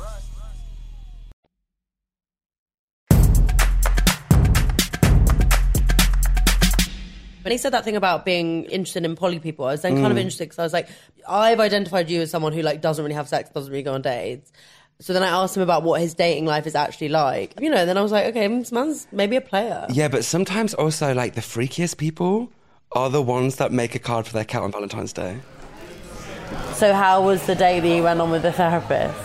When 7.43 7.51
he 7.51 7.57
said 7.57 7.73
that 7.73 7.83
thing 7.83 7.95
about 7.95 8.23
being 8.25 8.65
interested 8.65 9.03
in 9.05 9.15
poly 9.15 9.39
people, 9.39 9.65
I 9.65 9.71
was 9.71 9.81
then 9.81 9.95
kind 9.95 10.07
of 10.07 10.13
Mm. 10.17 10.21
interested 10.21 10.45
because 10.45 10.59
I 10.59 10.63
was 10.63 10.73
like, 10.73 10.87
I've 11.27 11.59
identified 11.59 12.09
you 12.09 12.21
as 12.21 12.29
someone 12.29 12.53
who 12.53 12.61
like 12.61 12.81
doesn't 12.81 13.03
really 13.03 13.15
have 13.15 13.27
sex, 13.27 13.49
doesn't 13.49 13.71
really 13.71 13.83
go 13.83 13.93
on 13.93 14.01
dates. 14.01 14.51
So 14.99 15.13
then 15.13 15.23
I 15.23 15.29
asked 15.29 15.57
him 15.57 15.63
about 15.63 15.81
what 15.81 15.99
his 15.99 16.13
dating 16.13 16.45
life 16.45 16.67
is 16.67 16.75
actually 16.75 17.09
like. 17.09 17.59
You 17.59 17.71
know, 17.71 17.85
then 17.87 17.97
I 17.97 18.01
was 18.01 18.11
like, 18.11 18.25
okay, 18.27 18.47
this 18.47 18.71
man's 18.71 19.07
maybe 19.11 19.35
a 19.35 19.41
player. 19.41 19.87
Yeah, 19.89 20.07
but 20.07 20.23
sometimes 20.23 20.75
also 20.75 21.13
like 21.15 21.33
the 21.33 21.41
freakiest 21.41 21.97
people 21.97 22.51
are 22.91 23.09
the 23.09 23.21
ones 23.21 23.55
that 23.55 23.71
make 23.71 23.95
a 23.95 23.99
card 23.99 24.27
for 24.27 24.33
their 24.33 24.45
cat 24.45 24.61
on 24.61 24.71
Valentine's 24.71 25.13
Day. 25.13 25.39
So 26.73 26.93
how 26.93 27.23
was 27.23 27.45
the 27.47 27.55
date 27.55 27.79
that 27.79 27.87
you 27.95 28.03
went 28.03 28.19
on 28.21 28.29
with 28.29 28.43
the 28.43 28.51
therapist? 28.51 29.17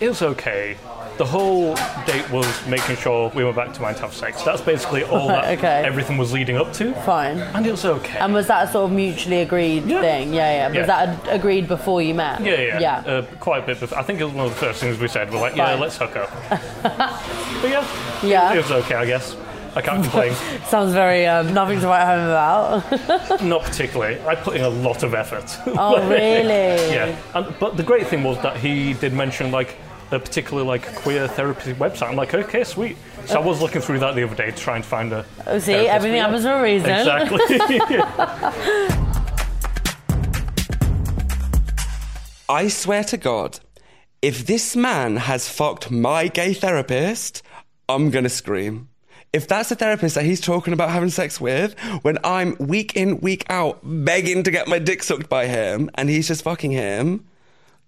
It 0.00 0.08
was 0.08 0.22
okay. 0.22 0.76
The 1.20 1.26
whole 1.26 1.74
date 2.06 2.30
was 2.30 2.46
making 2.66 2.96
sure 2.96 3.28
we 3.34 3.44
went 3.44 3.54
back 3.54 3.74
to 3.74 3.82
mine 3.82 3.94
to 3.96 4.00
have 4.00 4.14
sex. 4.14 4.42
That's 4.42 4.62
basically 4.62 5.02
all 5.04 5.28
that 5.28 5.44
Okay. 5.58 5.82
everything 5.84 6.16
was 6.16 6.32
leading 6.32 6.56
up 6.56 6.72
to. 6.72 6.94
Fine. 7.02 7.40
And 7.40 7.66
it 7.66 7.72
was 7.72 7.84
okay. 7.84 8.18
And 8.20 8.32
was 8.32 8.46
that 8.46 8.66
a 8.66 8.72
sort 8.72 8.86
of 8.86 8.96
mutually 8.96 9.42
agreed 9.42 9.84
thing? 9.84 10.32
Yeah, 10.32 10.50
yeah. 10.50 10.68
Was 10.68 10.76
Yeah. 10.76 10.86
that 10.86 11.28
agreed 11.28 11.68
before 11.68 12.00
you 12.00 12.14
met? 12.14 12.40
Yeah, 12.40 12.54
yeah. 12.58 12.80
Yeah. 12.80 12.96
Uh, 13.12 13.22
quite 13.38 13.64
a 13.64 13.66
bit 13.66 13.80
before. 13.80 13.98
I 13.98 14.02
think 14.02 14.18
it 14.22 14.24
was 14.24 14.32
one 14.32 14.46
of 14.46 14.52
the 14.54 14.60
first 14.60 14.80
things 14.80 14.98
we 14.98 15.08
said. 15.08 15.30
We're 15.30 15.42
like, 15.42 15.56
yeah, 15.56 15.72
Fine. 15.72 15.80
let's 15.80 15.98
hook 15.98 16.16
up. 16.16 16.30
but 16.82 17.70
yeah, 17.70 17.86
Yeah. 18.22 18.54
it 18.54 18.62
was 18.62 18.70
okay, 18.72 18.94
I 18.94 19.04
guess. 19.04 19.36
I 19.76 19.82
can't 19.82 20.02
complain. 20.02 20.32
Sounds 20.68 20.94
very 20.94 21.26
um, 21.26 21.52
nothing 21.52 21.80
to 21.80 21.86
write 21.86 22.06
home 22.06 22.28
about. 22.30 23.42
Not 23.42 23.62
particularly. 23.64 24.18
I 24.22 24.36
put 24.36 24.56
in 24.56 24.62
a 24.62 24.70
lot 24.70 25.02
of 25.02 25.12
effort. 25.12 25.54
Oh, 25.66 26.00
really? 26.08 26.94
yeah. 26.94 27.14
And, 27.34 27.54
but 27.58 27.76
the 27.76 27.82
great 27.82 28.06
thing 28.06 28.22
was 28.22 28.40
that 28.40 28.56
he 28.56 28.94
did 28.94 29.12
mention 29.12 29.50
like 29.52 29.76
a 30.12 30.18
particular 30.18 30.62
like 30.62 30.94
queer 30.96 31.28
therapy 31.28 31.72
website. 31.74 32.08
I'm 32.08 32.16
like, 32.16 32.34
okay, 32.34 32.64
sweet. 32.64 32.96
So 33.26 33.40
I 33.40 33.44
was 33.44 33.60
looking 33.60 33.80
through 33.80 34.00
that 34.00 34.14
the 34.14 34.24
other 34.24 34.34
day, 34.34 34.50
to 34.50 34.56
try 34.56 34.76
and 34.76 34.84
find 34.84 35.12
a. 35.12 35.24
Oh, 35.46 35.58
see, 35.58 35.72
everything 35.72 36.20
but 36.20 36.30
happens 36.30 36.44
for 36.44 36.52
a 36.52 36.62
reason. 36.62 36.90
Exactly. 36.90 37.40
I 42.48 42.66
swear 42.66 43.04
to 43.04 43.16
God, 43.16 43.60
if 44.22 44.46
this 44.46 44.74
man 44.74 45.16
has 45.16 45.48
fucked 45.48 45.90
my 45.90 46.26
gay 46.26 46.52
therapist, 46.52 47.42
I'm 47.88 48.10
gonna 48.10 48.28
scream. 48.28 48.88
If 49.32 49.46
that's 49.46 49.68
the 49.68 49.76
therapist 49.76 50.16
that 50.16 50.24
he's 50.24 50.40
talking 50.40 50.72
about 50.72 50.90
having 50.90 51.10
sex 51.10 51.40
with, 51.40 51.78
when 52.02 52.18
I'm 52.24 52.56
week 52.58 52.96
in, 52.96 53.20
week 53.20 53.46
out 53.48 53.78
begging 53.84 54.42
to 54.42 54.50
get 54.50 54.66
my 54.66 54.80
dick 54.80 55.04
sucked 55.04 55.28
by 55.28 55.46
him 55.46 55.88
and 55.94 56.08
he's 56.08 56.26
just 56.26 56.42
fucking 56.42 56.72
him, 56.72 57.24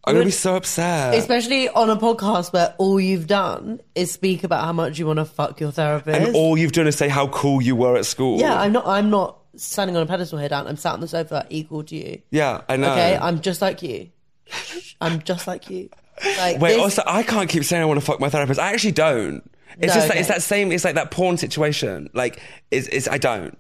I'm 0.05 0.15
gonna 0.15 0.25
be 0.25 0.31
so 0.33 0.57
upset. 0.57 1.15
Especially 1.15 1.69
on 1.69 1.89
a 1.91 1.97
podcast 1.97 2.53
where 2.53 2.75
all 2.79 3.01
you've 3.01 3.27
done 3.29 3.81
is 3.95 4.11
speak 4.11 4.43
about 4.43 4.65
how 4.65 4.73
much 4.73 4.99
you 4.99 5.07
want 5.07 5.19
to 5.19 5.25
fuck 5.25 5.61
your 5.61 5.71
therapist. 5.71 6.21
and 6.21 6.35
all 6.35 6.59
you've 6.59 6.73
done 6.73 6.87
is 6.89 6.97
say 6.97 7.09
how 7.09 7.29
cool 7.29 7.63
you 7.63 7.77
were 7.77 7.97
at 7.97 8.05
school. 8.07 8.39
yeah, 8.41 8.61
I'm 8.61 8.73
not. 8.73 8.87
I'm 8.87 9.11
not 9.11 9.39
standing 9.57 9.97
on 9.97 10.03
a 10.03 10.07
pedestal 10.07 10.39
here, 10.39 10.49
Dan. 10.49 10.67
I'm 10.67 10.77
sat 10.77 10.95
on 10.95 11.01
the 11.01 11.09
sofa, 11.09 11.47
equal 11.51 11.85
to 11.85 11.95
you. 11.97 12.21
Yeah, 12.31 12.63
I 12.69 12.77
know. 12.77 12.91
Okay, 12.93 13.17
I'm 13.17 13.41
just 13.41 13.63
like 13.63 13.83
you. 13.83 14.11
I'm 15.01 15.23
just 15.23 15.47
like 15.47 15.71
you. 15.71 15.89
Like 16.39 16.61
Wait, 16.61 16.73
this- 16.75 16.81
also, 16.83 17.03
I 17.07 17.23
can't 17.23 17.49
keep 17.49 17.65
saying 17.65 17.83
I 17.83 17.87
want 17.87 18.01
to 18.01 18.05
fuck 18.07 18.19
my 18.21 18.29
therapist. 18.29 18.59
I 18.61 18.73
actually 18.73 18.93
don't. 18.93 19.49
It's 19.79 19.95
No, 19.95 20.01
just 20.01 20.09
like, 20.11 20.19
it's 20.19 20.29
that 20.29 20.43
same. 20.43 20.71
It's 20.73 20.85
like 20.85 20.97
that 20.97 21.11
porn 21.11 21.39
situation. 21.39 22.11
Like, 22.13 22.41
it's, 22.71 22.89
it's 22.89 23.09
I 23.09 23.17
don't. 23.19 23.57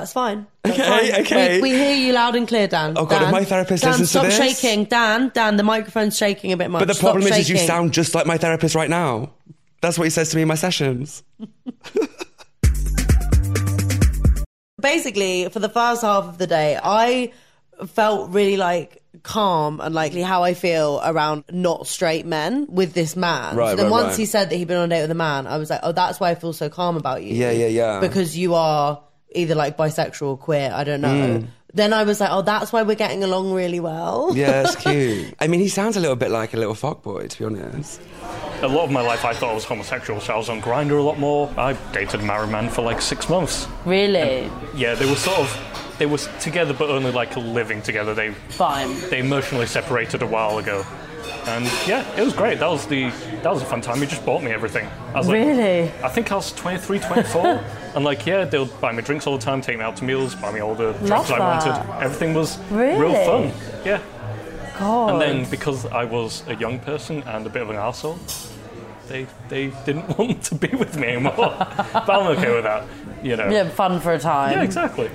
That's 0.00 0.12
fine. 0.12 0.46
That's 0.62 0.78
Okay, 0.78 1.10
fine. 1.12 1.20
okay. 1.22 1.60
We, 1.62 1.70
we 1.72 1.76
hear 1.78 1.94
you 1.96 2.12
loud 2.12 2.36
and 2.36 2.46
clear, 2.46 2.66
Dan. 2.68 2.94
Oh, 2.98 3.06
God, 3.06 3.16
if 3.16 3.20
Dan, 3.22 3.32
my 3.32 3.44
therapist 3.44 3.82
Dan, 3.82 3.92
listens 3.92 4.08
to 4.12 4.18
stop 4.18 4.26
this- 4.26 4.36
shaking. 4.60 4.84
Dan, 4.84 5.30
Dan, 5.32 5.56
the 5.56 5.62
microphone's 5.62 6.16
shaking 6.18 6.52
a 6.52 6.56
bit 6.56 6.70
much. 6.70 6.80
But 6.80 6.88
the 6.88 6.94
Stop 6.94 7.12
problem 7.12 7.32
is, 7.32 7.38
is 7.38 7.48
you 7.48 7.56
shaking. 7.56 7.66
sound 7.66 7.92
just 7.94 8.14
like 8.14 8.26
my 8.26 8.36
therapist 8.36 8.74
right 8.74 8.90
now. 8.90 9.30
That's 9.80 9.96
what 9.98 10.04
he 10.04 10.10
says 10.10 10.28
to 10.30 10.36
me 10.36 10.42
in 10.42 10.48
my 10.48 10.54
sessions. 10.54 11.22
basically 14.80 15.48
for 15.48 15.58
the 15.58 15.68
first 15.70 16.02
half 16.02 16.24
of 16.24 16.38
the 16.38 16.46
day 16.46 16.78
i 16.82 17.32
felt 17.86 18.30
really 18.30 18.56
like 18.56 19.02
calm 19.22 19.80
and 19.80 19.94
likely 19.94 20.20
how 20.20 20.44
i 20.44 20.52
feel 20.54 21.00
around 21.04 21.42
not 21.50 21.86
straight 21.86 22.26
men 22.26 22.66
with 22.68 22.92
this 22.92 23.16
man 23.16 23.56
Right, 23.56 23.70
so 23.70 23.76
then 23.76 23.86
right, 23.86 23.90
once 23.90 24.08
right. 24.10 24.16
he 24.18 24.26
said 24.26 24.50
that 24.50 24.56
he'd 24.56 24.68
been 24.68 24.76
on 24.76 24.92
a 24.92 24.94
date 24.94 25.00
with 25.02 25.10
a 25.10 25.14
man 25.14 25.46
i 25.46 25.56
was 25.56 25.70
like 25.70 25.80
oh 25.82 25.92
that's 25.92 26.20
why 26.20 26.30
i 26.30 26.34
feel 26.34 26.52
so 26.52 26.68
calm 26.68 26.96
about 26.96 27.22
you 27.24 27.34
Yeah, 27.34 27.50
yeah, 27.52 27.66
yeah. 27.68 28.00
because 28.00 28.36
you 28.36 28.54
are 28.54 29.02
either 29.34 29.54
like 29.54 29.76
bisexual 29.76 30.26
or 30.28 30.36
queer 30.38 30.70
i 30.74 30.84
don't 30.84 31.00
know 31.00 31.08
Mm. 31.08 31.46
then 31.74 31.92
i 31.92 32.04
was 32.04 32.20
like 32.20 32.30
oh 32.32 32.42
that's 32.42 32.72
why 32.72 32.82
we're 32.82 32.94
getting 32.96 33.22
along 33.24 33.52
really 33.52 33.80
well 33.80 34.32
Yeah, 34.34 34.62
it's 34.62 34.76
cute. 34.84 35.34
I 35.40 35.46
mean, 35.46 35.60
he 35.60 35.68
sounds 35.68 35.96
a 35.96 36.00
little 36.00 36.16
bit 36.16 36.30
like 36.30 36.54
a 36.54 36.56
little 36.56 36.74
fuck 36.74 37.02
boy, 37.02 37.26
to 37.26 37.38
be 37.38 37.44
honest. 37.44 38.00
A 38.62 38.68
lot 38.68 38.84
of 38.84 38.90
my 38.90 39.02
life 39.02 39.24
I 39.24 39.34
thought 39.34 39.50
I 39.50 39.54
was 39.54 39.64
homosexual, 39.64 40.20
so 40.20 40.34
I 40.34 40.36
was 40.36 40.48
on 40.48 40.62
Grindr 40.62 40.98
a 40.98 41.02
lot 41.02 41.18
more. 41.18 41.52
I 41.58 41.74
dated 41.92 42.20
a 42.20 42.22
married 42.22 42.50
man 42.50 42.68
for 42.70 42.82
like 42.82 43.00
six 43.02 43.28
months. 43.28 43.66
Really? 43.84 44.50
Yeah, 44.74 44.94
they 44.94 45.06
were 45.06 45.16
sort 45.16 45.38
of 45.38 45.94
they 45.98 46.06
were 46.06 46.18
together, 46.40 46.72
but 46.72 46.88
only 46.90 47.12
like 47.12 47.36
living 47.36 47.82
together. 47.82 48.14
They 48.14 48.32
Fine. 48.50 48.98
they 49.10 49.18
emotionally 49.20 49.66
separated 49.66 50.22
a 50.22 50.26
while 50.26 50.58
ago, 50.58 50.84
and 51.46 51.64
yeah, 51.86 52.04
it 52.18 52.24
was 52.24 52.32
great. 52.32 52.58
That 52.58 52.70
was 52.70 52.86
the 52.86 53.10
that 53.42 53.52
was 53.52 53.60
a 53.62 53.66
fun 53.66 53.80
time. 53.82 53.98
He 54.00 54.06
just 54.06 54.24
bought 54.24 54.42
me 54.42 54.50
everything. 54.52 54.88
I 55.14 55.18
was 55.18 55.28
like, 55.28 55.34
Really? 55.36 55.90
I 56.02 56.08
think 56.08 56.32
I 56.32 56.36
was 56.36 56.52
23, 56.52 56.98
24. 57.00 57.64
and 57.96 58.04
like, 58.04 58.24
yeah, 58.26 58.44
they'll 58.44 58.66
buy 58.66 58.92
me 58.92 59.02
drinks 59.02 59.26
all 59.26 59.36
the 59.38 59.44
time, 59.44 59.60
take 59.60 59.76
me 59.78 59.82
out 59.82 59.96
to 59.96 60.04
meals, 60.04 60.34
buy 60.36 60.52
me 60.52 60.60
all 60.60 60.74
the 60.76 60.92
drugs 61.04 61.30
I 61.32 61.38
that. 61.38 61.86
wanted. 61.88 62.04
Everything 62.04 62.34
was 62.34 62.58
Really? 62.70 63.00
real 63.00 63.24
fun. 63.24 63.52
Yeah. 63.84 64.00
God. 64.78 65.10
And 65.12 65.20
then 65.22 65.50
because 65.50 65.86
I 65.86 66.04
was 66.04 66.44
a 66.46 66.54
young 66.54 66.78
person 66.78 67.22
and 67.22 67.46
a 67.46 67.50
bit 67.50 67.62
of 67.62 67.70
an 67.70 67.76
asshole, 67.76 68.18
they 69.08 69.26
they 69.48 69.68
didn't 69.86 70.18
want 70.18 70.42
to 70.44 70.54
be 70.54 70.68
with 70.68 70.96
me 70.96 71.08
anymore. 71.08 71.34
but 71.92 72.10
I'm 72.10 72.26
okay 72.36 72.54
with 72.54 72.64
that. 72.64 72.84
You 73.22 73.36
know. 73.36 73.48
Yeah, 73.50 73.68
fun 73.70 73.98
for 74.00 74.12
a 74.12 74.18
time. 74.18 74.52
Yeah, 74.52 74.62
exactly. 74.62 75.10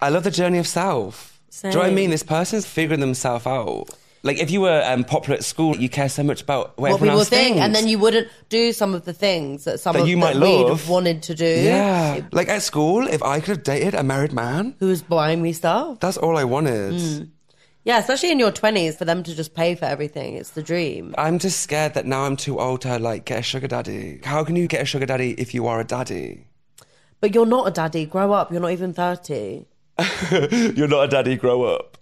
I 0.00 0.08
love 0.08 0.24
the 0.24 0.30
journey 0.30 0.58
of 0.58 0.66
self. 0.66 1.38
Do 1.62 1.68
you 1.68 1.72
know 1.74 1.78
what 1.78 1.84
I 1.84 1.88
Same. 1.88 1.94
mean? 1.94 2.10
This 2.10 2.22
person's 2.24 2.66
figuring 2.66 3.00
themselves 3.00 3.46
out. 3.46 3.86
Like, 4.24 4.38
if 4.38 4.52
you 4.52 4.60
were 4.60 4.82
um, 4.86 5.02
popular 5.02 5.36
at 5.36 5.44
school, 5.44 5.76
you 5.76 5.88
care 5.88 6.08
so 6.08 6.22
much 6.22 6.42
about 6.42 6.78
what, 6.78 6.92
what 6.92 7.00
people 7.00 7.24
think 7.24 7.56
and 7.56 7.74
then 7.74 7.88
you 7.88 7.98
wouldn't 7.98 8.28
do 8.48 8.72
some 8.72 8.94
of 8.94 9.04
the 9.04 9.12
things 9.12 9.64
that 9.64 9.80
some 9.80 9.94
That 9.94 10.02
of 10.02 10.08
you 10.08 10.16
might 10.16 10.36
love. 10.36 10.68
have 10.68 10.88
wanted 10.88 11.24
to 11.24 11.34
do 11.34 11.44
Yeah. 11.44 12.20
Like 12.30 12.48
at 12.48 12.62
school, 12.62 13.06
if 13.08 13.20
I 13.22 13.40
could 13.40 13.48
have 13.48 13.62
dated 13.64 13.94
a 13.94 14.04
married 14.04 14.32
man 14.32 14.76
who 14.78 14.86
was 14.86 15.02
buying 15.02 15.42
me 15.42 15.52
stuff, 15.52 15.98
that's 15.98 16.16
all 16.16 16.36
I 16.36 16.44
wanted. 16.44 16.92
Mm. 16.94 17.30
Yeah, 17.84 17.98
especially 17.98 18.30
in 18.30 18.38
your 18.38 18.52
twenties, 18.52 18.96
for 18.96 19.04
them 19.04 19.24
to 19.24 19.34
just 19.34 19.54
pay 19.54 19.74
for 19.74 19.86
everything, 19.86 20.36
it's 20.36 20.50
the 20.50 20.62
dream. 20.62 21.16
I'm 21.18 21.40
just 21.40 21.58
scared 21.58 21.94
that 21.94 22.06
now 22.06 22.22
I'm 22.22 22.36
too 22.36 22.60
old 22.60 22.82
to 22.82 23.00
like 23.00 23.24
get 23.24 23.40
a 23.40 23.42
sugar 23.42 23.66
daddy. 23.66 24.20
How 24.22 24.44
can 24.44 24.54
you 24.54 24.68
get 24.68 24.82
a 24.82 24.84
sugar 24.84 25.04
daddy 25.06 25.32
if 25.32 25.52
you 25.52 25.66
are 25.66 25.80
a 25.80 25.84
daddy? 25.84 26.46
But 27.20 27.34
you're 27.34 27.44
not 27.44 27.66
a 27.66 27.70
daddy. 27.72 28.06
Grow 28.06 28.30
up. 28.32 28.52
You're 28.52 28.60
not 28.60 28.70
even 28.70 28.92
thirty. 28.92 29.66
You're 30.76 30.88
not 30.88 31.04
a 31.04 31.08
daddy, 31.08 31.36
grow 31.36 31.64
up. 31.64 31.98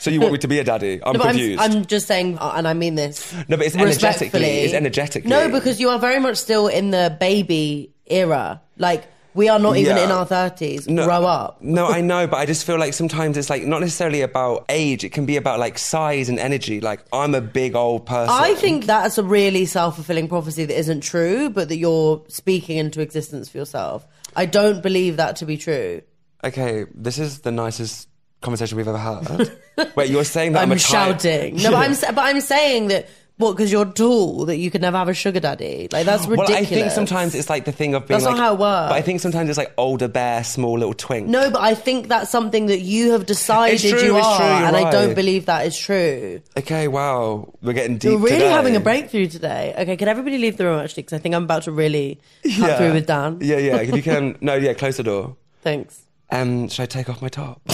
So 0.00 0.10
you 0.10 0.20
want 0.20 0.32
me 0.32 0.38
to 0.40 0.48
be 0.48 0.58
a 0.58 0.64
daddy? 0.64 1.00
I'm 1.04 1.14
No, 1.16 1.22
confused. 1.24 1.60
I'm, 1.60 1.72
I'm 1.72 1.84
just 1.86 2.06
saying, 2.06 2.38
uh, 2.38 2.52
and 2.56 2.66
I 2.66 2.74
mean 2.74 2.94
this. 2.96 3.32
No, 3.48 3.56
but 3.56 3.66
it's 3.66 3.76
energetically- 3.76 4.40
it's 4.44 4.74
energetically. 4.74 5.30
No, 5.30 5.48
because 5.48 5.80
you 5.80 5.88
are 5.90 5.98
very 5.98 6.18
much 6.20 6.36
still 6.36 6.66
in 6.68 6.90
the 6.90 7.16
baby 7.20 7.92
era. 8.06 8.60
Like 8.78 9.04
we 9.34 9.48
are 9.48 9.58
not 9.58 9.76
even 9.76 9.96
Yeah. 9.96 10.04
in 10.04 10.10
our 10.10 10.26
thirties. 10.26 10.86
Grow 10.86 11.24
up. 11.24 11.60
no, 11.62 11.86
I 11.86 12.00
know, 12.00 12.26
but 12.26 12.36
I 12.36 12.46
just 12.46 12.64
feel 12.66 12.78
like 12.78 12.94
sometimes 12.94 13.36
it's 13.36 13.48
like 13.50 13.64
not 13.64 13.80
necessarily 13.80 14.20
about 14.22 14.64
age. 14.68 15.02
It 15.04 15.10
can 15.10 15.24
be 15.26 15.36
about 15.36 15.58
like 15.60 15.78
size 15.78 16.28
and 16.28 16.38
energy. 16.38 16.80
Like 16.80 17.00
I'm 17.12 17.34
a 17.34 17.40
big 17.40 17.74
old 17.76 18.06
person. 18.06 18.34
I 18.36 18.54
think 18.54 18.86
that's 18.86 19.18
a 19.18 19.22
really 19.24 19.66
self 19.66 19.94
fulfilling 19.96 20.28
prophecy 20.28 20.64
that 20.66 20.78
isn't 20.78 21.00
true, 21.02 21.48
but 21.50 21.68
that 21.68 21.76
you're 21.76 22.22
speaking 22.28 22.76
into 22.78 23.00
existence 23.00 23.48
for 23.48 23.58
yourself. 23.58 24.06
I 24.36 24.46
don't 24.46 24.82
believe 24.82 25.16
that 25.18 25.36
to 25.36 25.46
be 25.46 25.56
true. 25.56 26.02
Okay, 26.44 26.84
this 26.94 27.18
is 27.18 27.40
the 27.40 27.50
nicest 27.50 28.08
conversation 28.42 28.76
we've 28.76 28.86
ever 28.88 28.98
had. 28.98 29.50
Wait, 29.96 30.10
you're 30.10 30.24
saying 30.24 30.52
that 30.52 30.62
I'm, 30.62 30.72
I'm 30.72 30.78
shouting. 30.78 31.56
No, 31.56 31.70
but 31.70 31.76
I'm 31.76 32.14
but 32.14 32.22
I'm 32.22 32.40
saying 32.40 32.88
that 32.88 33.08
what 33.36 33.52
because 33.56 33.72
you're 33.72 33.86
tall 33.86 34.44
that 34.44 34.56
you 34.58 34.70
could 34.70 34.80
never 34.80 34.96
have 34.96 35.08
a 35.08 35.14
sugar 35.14 35.40
daddy. 35.40 35.88
Like 35.90 36.06
that's 36.06 36.26
ridiculous. 36.26 36.50
Well, 36.50 36.58
I 36.58 36.64
think 36.64 36.90
sometimes 36.92 37.34
it's 37.34 37.50
like 37.50 37.64
the 37.64 37.72
thing 37.72 37.94
of 37.94 38.06
being 38.06 38.16
That's 38.20 38.24
not 38.24 38.34
like, 38.34 38.40
how 38.40 38.52
it 38.54 38.60
works. 38.60 38.90
But 38.90 38.92
I 38.92 39.02
think 39.02 39.20
sometimes 39.20 39.48
it's 39.48 39.58
like 39.58 39.72
older 39.76 40.06
bear, 40.06 40.44
small 40.44 40.78
little 40.78 40.94
twink. 40.94 41.26
No, 41.26 41.50
but 41.50 41.60
I 41.60 41.74
think 41.74 42.08
that's 42.08 42.30
something 42.30 42.66
that 42.66 42.80
you 42.80 43.12
have 43.12 43.26
decided 43.26 43.80
true, 43.80 44.02
you 44.02 44.16
are, 44.16 44.36
true, 44.36 44.46
and 44.46 44.76
I 44.76 44.90
don't 44.90 45.14
believe 45.14 45.46
that 45.46 45.66
is 45.66 45.76
true. 45.76 46.42
Okay, 46.56 46.86
wow, 46.86 47.52
we're 47.62 47.72
getting 47.72 47.98
deep. 47.98 48.10
You're 48.10 48.18
really 48.20 48.38
today. 48.38 48.50
having 48.50 48.76
a 48.76 48.80
breakthrough 48.80 49.26
today. 49.26 49.74
Okay, 49.78 49.96
can 49.96 50.06
everybody 50.06 50.38
leave 50.38 50.56
the 50.56 50.66
room 50.66 50.78
actually? 50.78 51.02
Because 51.04 51.18
I 51.18 51.18
think 51.20 51.34
I'm 51.34 51.44
about 51.44 51.64
to 51.64 51.72
really 51.72 52.20
cut 52.42 52.52
Yeah. 52.52 52.76
through 52.76 52.92
with 52.92 53.06
Dan. 53.06 53.38
Yeah, 53.40 53.56
yeah. 53.56 53.76
If 53.78 53.96
you 53.96 54.02
can, 54.02 54.36
no, 54.42 54.54
yeah, 54.54 54.74
close 54.74 54.98
the 54.98 55.02
door. 55.02 55.36
Thanks. 55.62 56.02
Um, 56.30 56.68
should 56.68 56.82
I 56.82 56.86
take 56.86 57.08
off 57.08 57.22
my 57.22 57.28
top? 57.28 57.60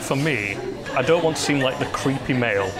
For 0.00 0.16
me, 0.16 0.56
I 0.94 1.02
don't 1.02 1.22
want 1.22 1.36
to 1.36 1.42
seem 1.42 1.60
like 1.60 1.78
the 1.78 1.84
creepy 1.86 2.32
male. 2.32 2.70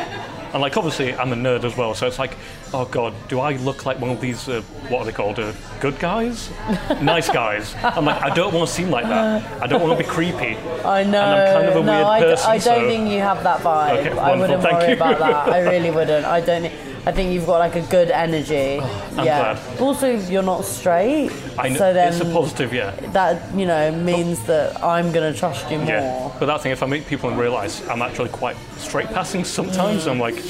And 0.54 0.62
like 0.62 0.78
obviously 0.78 1.14
I'm 1.14 1.30
a 1.32 1.36
nerd 1.36 1.64
as 1.64 1.76
well, 1.76 1.94
so 1.94 2.06
it's 2.06 2.18
like, 2.18 2.34
oh 2.72 2.86
god, 2.86 3.12
do 3.28 3.38
I 3.40 3.56
look 3.56 3.84
like 3.84 4.00
one 4.00 4.08
of 4.10 4.18
these 4.18 4.48
uh, 4.48 4.62
what 4.88 5.00
are 5.00 5.04
they 5.04 5.12
called? 5.12 5.38
Uh, 5.38 5.52
good 5.78 5.98
guys? 5.98 6.48
nice 7.02 7.28
guys. 7.28 7.74
I'm 7.82 8.06
like, 8.06 8.22
I 8.22 8.34
don't 8.34 8.54
want 8.54 8.66
to 8.66 8.74
seem 8.74 8.88
like 8.90 9.04
that. 9.04 9.62
I 9.62 9.66
don't 9.66 9.82
want 9.82 9.98
to 9.98 10.02
be 10.02 10.08
creepy. 10.08 10.56
I 10.86 11.02
know. 11.04 11.20
And 11.20 11.48
I'm 11.48 11.54
kind 11.54 11.66
of 11.68 11.76
a 11.76 11.84
no, 11.84 11.92
weird 11.92 12.06
I, 12.06 12.20
d- 12.20 12.24
person, 12.26 12.50
I 12.50 12.52
don't 12.58 12.62
so- 12.62 12.88
think 12.88 13.10
you 13.10 13.20
have 13.20 13.42
that 13.42 13.60
vibe. 13.60 13.98
Okay, 14.06 14.18
I 14.18 14.36
wouldn't 14.36 14.62
thank 14.62 14.78
worry 14.78 14.88
you. 14.88 14.96
about 14.96 15.18
that. 15.18 15.48
I 15.52 15.60
really 15.60 15.90
wouldn't. 15.98 16.24
I 16.24 16.40
don't. 16.40 16.62
thi- 16.62 16.87
I 17.06 17.12
think 17.12 17.32
you've 17.32 17.46
got 17.46 17.58
like 17.58 17.76
a 17.76 17.82
good 17.82 18.10
energy. 18.10 18.78
Oh, 18.80 19.14
I'm 19.16 19.24
yeah. 19.24 19.54
glad. 19.54 19.80
Also, 19.80 20.16
you're 20.30 20.42
not 20.42 20.64
straight. 20.64 21.30
I 21.58 21.68
know 21.70 21.76
so 21.76 21.92
then 21.92 22.08
it's 22.12 22.20
a 22.20 22.24
positive, 22.26 22.72
yeah. 22.74 22.90
that 23.12 23.54
you 23.54 23.66
know 23.66 23.90
means 23.92 24.44
that 24.44 24.82
I'm 24.82 25.10
gonna 25.12 25.32
trust 25.34 25.70
you 25.70 25.78
more. 25.78 25.88
Yeah. 25.88 26.36
But 26.38 26.46
that 26.46 26.60
thing, 26.62 26.72
if 26.72 26.82
I 26.82 26.86
meet 26.86 27.06
people 27.06 27.30
and 27.30 27.38
realise 27.38 27.86
I'm 27.88 28.02
actually 28.02 28.28
quite 28.30 28.56
straight 28.76 29.08
passing 29.08 29.44
sometimes, 29.44 30.04
Mm. 30.04 30.10
I'm 30.12 30.18
like, 30.20 30.42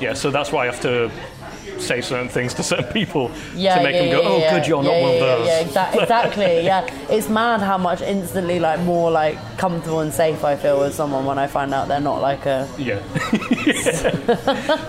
yeah, 0.00 0.14
so 0.14 0.30
that's 0.30 0.52
why 0.52 0.62
I 0.62 0.66
have 0.66 0.80
to 0.82 1.10
say 1.80 2.00
certain 2.00 2.28
things 2.28 2.54
to 2.54 2.62
certain 2.62 2.92
people 2.92 3.30
Yeah, 3.54 3.76
to 3.76 3.82
make 3.84 3.94
yeah, 3.94 4.02
them 4.02 4.10
go, 4.10 4.22
yeah, 4.22 4.28
oh, 4.28 4.38
yeah, 4.38 4.58
good, 4.58 4.68
you're 4.68 4.82
yeah, 4.82 4.90
not 4.90 5.00
one 5.02 5.14
of 5.14 5.20
those. 5.20 5.46
Yeah, 5.46 5.62
exa- 5.64 5.94
exactly. 6.02 6.64
yeah, 6.64 6.86
it's 7.10 7.28
mad 7.28 7.60
how 7.60 7.78
much 7.78 8.00
instantly 8.02 8.58
like 8.60 8.80
more 8.80 9.10
like 9.10 9.36
comfortable 9.58 10.00
and 10.00 10.12
safe 10.12 10.44
I 10.44 10.56
feel 10.56 10.80
with 10.80 10.94
someone 10.94 11.24
when 11.24 11.38
I 11.38 11.46
find 11.46 11.72
out 11.74 11.88
they're 11.88 12.00
not 12.00 12.20
like 12.20 12.46
a. 12.46 12.68
Yeah. 12.78 13.00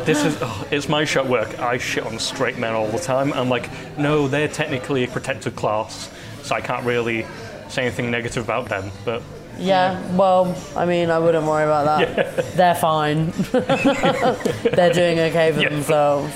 this 0.06 0.24
is, 0.26 0.38
oh, 0.42 0.68
it's 0.72 0.90
my 0.90 1.06
shit 1.06 1.24
at 1.24 1.30
work. 1.30 1.60
I 1.60 1.78
shit 1.78 2.06
on 2.06 2.20
straight 2.20 2.58
men 2.58 2.74
all 2.74 2.88
the 2.88 3.00
time. 3.00 3.34
I'm 3.34 3.50
like, 3.50 3.70
no, 3.98 4.28
they're 4.28 4.48
technically 4.48 5.04
a 5.04 5.08
protected 5.08 5.56
class, 5.56 6.10
so 6.44 6.56
I 6.56 6.62
can't 6.62 6.86
really 6.86 7.26
say 7.70 7.84
anything 7.84 8.10
negative 8.12 8.44
about 8.44 8.70
them. 8.70 8.92
But 9.06 9.22
Yeah, 9.60 10.00
well, 10.16 10.56
I 10.76 10.86
mean, 10.86 11.10
I 11.10 11.20
wouldn't 11.20 11.46
worry 11.46 11.64
about 11.66 11.86
that. 12.00 12.46
They're 12.56 12.76
fine. 12.76 13.32
they're 13.52 14.94
doing 14.94 15.20
okay 15.20 15.52
for 15.52 15.60
themselves. 15.62 16.34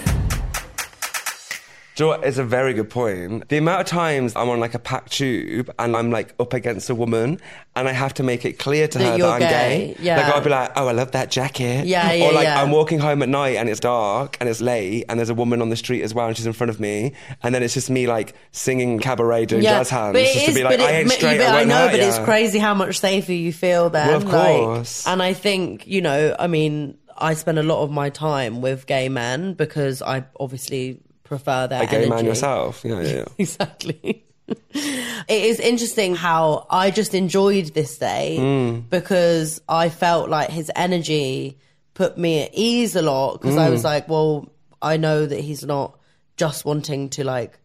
Do 1.95 2.05
you 2.05 2.09
know 2.11 2.17
what? 2.17 2.25
It's 2.25 2.37
a 2.37 2.43
very 2.45 2.73
good 2.73 2.89
point. 2.89 3.49
The 3.49 3.57
amount 3.57 3.81
of 3.81 3.87
times 3.87 4.33
I'm 4.37 4.47
on 4.49 4.61
like 4.61 4.73
a 4.73 4.79
packed 4.79 5.11
tube 5.11 5.69
and 5.77 5.93
I'm 5.95 6.09
like 6.09 6.33
up 6.39 6.53
against 6.53 6.89
a 6.89 6.95
woman 6.95 7.39
and 7.75 7.87
I 7.87 7.91
have 7.91 8.13
to 8.15 8.23
make 8.23 8.45
it 8.45 8.53
clear 8.59 8.87
to 8.87 8.97
That 8.97 9.11
her 9.11 9.17
you're 9.17 9.27
that 9.27 9.33
I'm 9.33 9.39
gay, 9.41 9.93
gay. 9.97 10.03
yeah. 10.03 10.15
Like 10.17 10.33
I'll 10.35 10.41
be 10.41 10.49
like, 10.49 10.71
oh, 10.77 10.87
I 10.87 10.93
love 10.93 11.11
that 11.11 11.29
jacket. 11.31 11.85
Yeah, 11.85 12.13
yeah, 12.13 12.25
Or 12.27 12.31
like 12.31 12.45
yeah. 12.45 12.61
I'm 12.63 12.71
walking 12.71 12.99
home 12.99 13.21
at 13.23 13.27
night 13.29 13.57
and 13.57 13.67
it's 13.67 13.81
dark 13.81 14.37
and 14.39 14.47
it's 14.47 14.61
late 14.61 15.03
and 15.09 15.19
there's 15.19 15.29
a 15.29 15.33
woman 15.35 15.61
on 15.61 15.67
the 15.69 15.75
street 15.75 16.01
as 16.03 16.13
well 16.13 16.27
and 16.27 16.37
she's 16.37 16.45
in 16.45 16.53
front 16.53 16.69
of 16.69 16.79
me 16.79 17.13
and 17.43 17.53
then 17.53 17.61
it's 17.61 17.73
just 17.73 17.89
me 17.89 18.07
like 18.07 18.35
singing 18.53 18.97
cabaret 18.99 19.45
doing 19.47 19.61
jazz 19.63 19.89
hands 19.89 20.13
but 20.13 20.21
it 20.21 20.33
just 20.33 20.45
to 20.45 20.51
is- 20.51 20.57
be 20.57 20.63
like, 20.63 20.77
but 20.77 20.85
I 20.85 20.91
it- 20.91 20.99
ain't 21.01 21.11
straight. 21.11 21.37
but 21.39 21.47
I, 21.47 21.55
won't 21.55 21.67
know, 21.67 21.75
hurt 21.75 21.91
but 21.91 21.99
ya." 21.99 22.07
it's 22.07 22.19
crazy 22.19 22.57
how 22.59 22.73
much 22.73 22.99
safer 22.99 23.33
you 23.33 23.51
feel 23.51 23.89
then. 23.89 24.07
Well, 24.07 24.17
of 24.17 24.23
like- 24.23 24.33
course. 24.57 25.05
and 25.07 25.21
I 25.21 25.33
think 25.33 25.87
you 25.87 26.01
know, 26.01 26.37
I 26.39 26.47
mean, 26.47 26.97
I 27.17 27.33
spend 27.33 27.59
a 27.59 27.63
lot 27.63 27.83
of 27.83 27.91
my 27.91 28.09
time 28.09 28.61
with 28.61 28.87
gay 28.87 29.09
men 29.09 29.55
because 29.55 30.01
I 30.01 30.23
obviously 30.39 31.01
prefer 31.31 31.67
their 31.67 31.83
A 31.83 31.87
gay 31.87 32.09
man 32.09 32.25
yourself. 32.25 32.81
Yeah, 32.83 33.01
yeah, 33.01 33.15
yeah. 33.15 33.25
exactly. 33.37 34.25
it 34.73 35.29
is 35.51 35.59
interesting 35.61 36.13
how 36.15 36.67
I 36.69 36.91
just 36.91 37.13
enjoyed 37.13 37.67
this 37.73 37.97
day 37.97 38.35
Mm. 38.39 38.89
because 38.89 39.61
I 39.69 39.87
felt 39.89 40.29
like 40.29 40.49
his 40.49 40.69
energy 40.75 41.57
put 41.93 42.17
me 42.17 42.41
at 42.43 42.49
ease 42.53 42.95
a 42.97 43.01
lot 43.01 43.37
because 43.39 43.57
I 43.57 43.67
Mm. 43.67 43.71
was 43.71 43.83
like, 43.85 44.09
well, 44.09 44.49
I 44.81 44.97
know 44.97 45.25
that 45.25 45.39
he's 45.39 45.63
not 45.65 45.97
just 46.35 46.65
wanting 46.65 47.09
to 47.11 47.23
like 47.23 47.57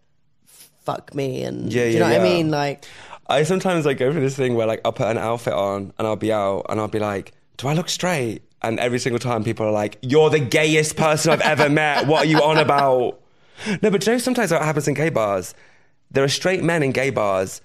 fuck 0.85 1.13
me 1.15 1.43
and 1.43 1.73
Yeah, 1.73 1.85
do 1.85 1.89
you 1.91 1.95
yeah, 1.95 1.99
know 2.01 2.09
what 2.13 2.21
I 2.21 2.23
mean? 2.23 2.51
Like, 2.51 2.85
I 3.29 3.43
sometimes 3.43 3.85
like 3.87 3.99
go 3.99 4.13
through 4.13 4.21
this 4.21 4.37
thing 4.37 4.55
where 4.55 4.67
like 4.69 4.81
I'll 4.85 4.93
put 4.93 5.09
an 5.09 5.19
outfit 5.19 5.55
on 5.55 5.93
and 5.99 6.07
I'll 6.07 6.15
be 6.15 6.33
out 6.33 6.67
and 6.69 6.79
I'll 6.79 6.87
be 6.87 7.01
like, 7.01 7.33
do 7.57 7.67
I 7.67 7.73
look 7.75 7.89
straight? 7.89 8.43
And 8.63 8.79
every 8.79 8.99
single 9.01 9.19
time 9.19 9.43
people 9.43 9.67
are 9.67 9.73
like, 9.73 9.99
you're 10.03 10.31
the 10.31 10.39
gayest 10.41 10.97
person 10.97 11.33
I've 11.33 11.41
ever 11.41 11.69
met. 11.69 12.07
What 12.07 12.23
are 12.27 12.29
you 12.29 12.39
on 12.43 12.59
about? 12.59 13.21
No, 13.83 13.91
but 13.91 14.07
you 14.07 14.13
know, 14.13 14.19
sometimes 14.19 14.53
what 14.53 14.63
happens 14.63 14.89
in 14.89 14.95
gay 14.95 15.09
bars, 15.09 15.55
there 16.11 16.25
are 16.25 16.29
straight 16.29 16.63
men 16.63 16.83
in 16.83 16.93
gay 16.93 17.11
bars 17.11 17.61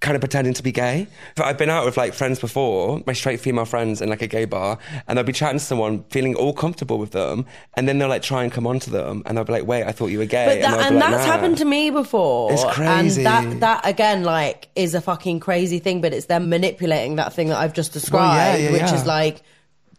kind 0.00 0.14
of 0.14 0.20
pretending 0.20 0.54
to 0.54 0.62
be 0.62 0.72
gay. 0.72 1.06
But 1.34 1.46
I've 1.46 1.58
been 1.58 1.70
out 1.70 1.84
with 1.84 1.96
like 1.96 2.14
friends 2.14 2.38
before, 2.38 3.02
my 3.06 3.12
straight 3.12 3.40
female 3.40 3.64
friends 3.64 4.00
in 4.00 4.08
like 4.08 4.22
a 4.22 4.26
gay 4.26 4.44
bar, 4.44 4.78
and 5.06 5.16
they'll 5.16 5.24
be 5.24 5.32
chatting 5.32 5.58
to 5.58 5.64
someone, 5.64 6.04
feeling 6.10 6.34
all 6.34 6.52
comfortable 6.52 6.98
with 6.98 7.12
them, 7.12 7.46
and 7.74 7.88
then 7.88 7.98
they'll 7.98 8.08
like 8.08 8.22
try 8.22 8.42
and 8.42 8.52
come 8.52 8.66
on 8.66 8.78
to 8.80 8.90
them, 8.90 9.22
and 9.26 9.36
they'll 9.36 9.44
be 9.44 9.52
like, 9.52 9.66
"Wait, 9.66 9.84
I 9.84 9.92
thought 9.92 10.08
you 10.08 10.18
were 10.18 10.26
gay." 10.26 10.60
But 10.60 10.70
that, 10.70 10.80
and, 10.86 10.96
be 10.96 11.00
like, 11.00 11.10
that's 11.10 11.26
"Nah." 11.26 11.32
happened 11.32 11.58
to 11.58 11.64
me 11.64 11.90
before. 11.90 12.52
It's 12.52 12.64
crazy. 12.64 13.24
And 13.24 13.26
that 13.26 13.60
that 13.60 13.88
again, 13.88 14.24
like, 14.24 14.68
is 14.74 14.94
a 14.94 15.00
fucking 15.00 15.40
crazy 15.40 15.78
thing. 15.78 16.00
But 16.00 16.12
it's 16.12 16.26
them 16.26 16.48
manipulating 16.48 17.16
that 17.16 17.32
thing 17.32 17.48
that 17.48 17.58
I've 17.58 17.74
just 17.74 17.92
described, 17.92 18.60
yeah, 18.60 18.72
which 18.72 18.82
yeah. 18.82 18.94
is 18.94 19.06
like 19.06 19.42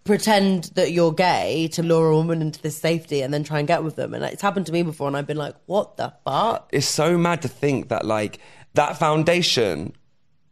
pretend 0.08 0.66
that 0.76 0.92
you're 0.92 1.12
gay 1.14 1.68
to 1.74 1.84
lure 1.84 2.10
a 2.10 2.16
woman 2.16 2.42
into 2.42 2.60
this 2.62 2.78
safety 2.78 3.22
and 3.22 3.32
then 3.34 3.44
try 3.44 3.60
and 3.60 3.68
get 3.68 3.84
with 3.84 3.96
them. 3.96 4.14
And 4.16 4.24
it's 4.24 4.42
happened 4.42 4.66
to 4.66 4.72
me 4.72 4.82
before, 4.82 5.08
and 5.08 5.16
I've 5.16 5.28
been 5.28 5.38
like, 5.38 5.56
what 5.68 5.98
the 5.98 6.14
fuck? 6.26 6.70
It's 6.74 6.88
so 6.88 7.18
mad 7.18 7.44
to 7.44 7.48
think 7.48 7.90
that 7.90 8.06
like 8.06 8.40
that 8.74 8.98
foundation 8.98 9.94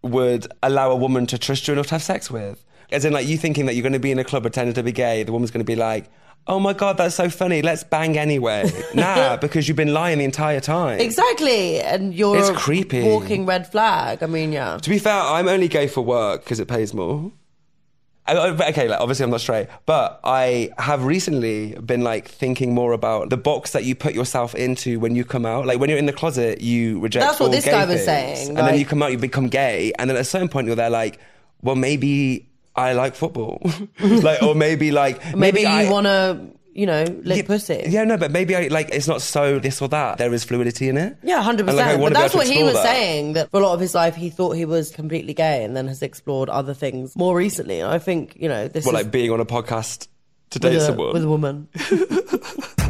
would 0.03 0.47
allow 0.61 0.91
a 0.91 0.95
woman 0.95 1.25
to 1.27 1.37
trust 1.39 1.67
you 1.67 1.73
enough 1.73 1.87
to 1.87 1.95
have 1.95 2.03
sex 2.03 2.29
with. 2.29 2.63
As 2.91 3.03
in, 3.05 3.13
like 3.13 3.27
you 3.27 3.37
thinking 3.37 3.65
that 3.65 3.73
you're 3.73 3.81
going 3.81 3.93
to 3.93 3.99
be 3.99 4.11
in 4.11 4.19
a 4.19 4.23
club 4.23 4.43
pretending 4.43 4.75
to 4.75 4.83
be 4.83 4.91
gay, 4.91 5.23
the 5.23 5.31
woman's 5.31 5.49
going 5.51 5.65
to 5.65 5.69
be 5.69 5.75
like. 5.75 6.05
Oh 6.47 6.59
my 6.59 6.73
god, 6.73 6.97
that's 6.97 7.15
so 7.15 7.27
funny. 7.27 7.63
Let's 7.63 7.83
bang 7.83 8.19
anyway. 8.19 8.71
Nah, 8.93 9.35
because 9.37 9.67
you've 9.67 9.77
been 9.77 9.95
lying 9.95 10.19
the 10.19 10.25
entire 10.25 10.59
time. 10.59 10.99
Exactly, 10.99 11.79
and 11.81 12.13
you're 12.13 12.37
It's 12.37 12.49
a 12.49 12.53
creepy. 12.53 13.01
walking 13.01 13.47
red 13.47 13.65
flag. 13.71 14.21
I 14.21 14.27
mean, 14.27 14.51
yeah. 14.51 14.77
To 14.77 14.89
be 14.91 14.99
fair, 14.99 15.19
I'm 15.19 15.47
only 15.47 15.67
gay 15.67 15.87
for 15.87 16.01
work 16.01 16.43
because 16.43 16.59
it 16.59 16.67
pays 16.67 16.93
more. 16.93 17.31
Okay, 18.27 18.87
like 18.87 18.99
obviously 18.99 19.23
I'm 19.23 19.29
not 19.29 19.41
straight, 19.41 19.67
but 19.85 20.19
I 20.23 20.71
have 20.79 21.05
recently 21.05 21.73
been 21.75 22.01
like 22.01 22.27
thinking 22.27 22.73
more 22.73 22.91
about 22.93 23.29
the 23.29 23.37
box 23.37 23.71
that 23.73 23.83
you 23.83 23.93
put 23.93 24.15
yourself 24.15 24.55
into 24.55 24.99
when 24.99 25.15
you 25.15 25.23
come 25.23 25.45
out. 25.45 25.67
Like 25.67 25.79
when 25.79 25.89
you're 25.89 25.99
in 25.99 26.07
the 26.07 26.13
closet, 26.13 26.61
you 26.61 26.99
reject. 26.99 27.23
That's 27.25 27.39
what 27.39 27.51
this 27.51 27.65
gay 27.65 27.71
guy 27.71 27.85
was 27.85 28.03
things, 28.03 28.05
saying, 28.05 28.47
and 28.57 28.67
then 28.67 28.79
you 28.79 28.85
come 28.85 29.03
out, 29.03 29.11
you 29.11 29.19
become 29.19 29.47
gay, 29.47 29.93
and 29.99 30.09
then 30.09 30.17
at 30.17 30.21
a 30.21 30.25
certain 30.25 30.49
point 30.49 30.65
you're 30.67 30.75
there 30.75 30.89
like, 30.89 31.19
well, 31.61 31.75
maybe 31.75 32.47
I 32.75 32.93
like 32.93 33.13
football, 33.15 33.61
like, 33.99 34.41
or 34.41 34.55
maybe 34.55 34.91
like 34.91 35.35
Maybe, 35.35 35.61
you 35.61 35.67
I- 35.67 35.89
want 35.91 36.05
to, 36.07 36.47
you 36.75 36.85
know, 36.85 37.05
lick 37.23 37.47
pussy. 37.47 37.83
Yeah, 37.87 38.03
no, 38.03 38.17
but 38.17 38.31
maybe 38.31 38.55
I 38.55 38.67
like 38.67 38.89
it's 38.91 39.07
not 39.07 39.21
so 39.21 39.57
this 39.59 39.81
or 39.81 39.87
that. 39.89 40.17
There 40.17 40.33
is 40.33 40.43
fluidity 40.43 40.89
in 40.89 40.97
it. 40.97 41.17
Yeah, 41.23 41.41
hundred 41.41 41.67
like, 41.67 41.77
percent. 41.77 42.01
But 42.01 42.13
that's 42.13 42.35
what 42.35 42.47
he 42.47 42.63
was 42.63 42.73
that. 42.73 42.83
saying. 42.83 43.33
That 43.33 43.49
for 43.49 43.61
a 43.61 43.63
lot 43.63 43.73
of 43.73 43.79
his 43.79 43.95
life, 43.95 44.15
he 44.15 44.29
thought 44.29 44.51
he 44.51 44.65
was 44.65 44.91
completely 44.91 45.33
gay, 45.33 45.63
and 45.63 45.75
then 45.75 45.87
has 45.87 46.01
explored 46.01 46.49
other 46.49 46.73
things 46.73 47.15
more 47.15 47.35
recently. 47.35 47.79
And 47.79 47.89
I 47.89 47.97
think 47.97 48.35
you 48.35 48.49
know 48.49 48.67
this 48.67 48.85
Well, 48.85 48.95
is 48.95 49.03
like 49.03 49.11
being 49.11 49.31
on 49.31 49.39
a 49.39 49.45
podcast 49.45 50.09
to 50.51 50.59
with 50.59 50.61
date 50.61 50.75
a, 50.75 50.81
someone. 50.81 51.13
with 51.13 51.23
a 51.23 51.29
woman. 51.29 51.69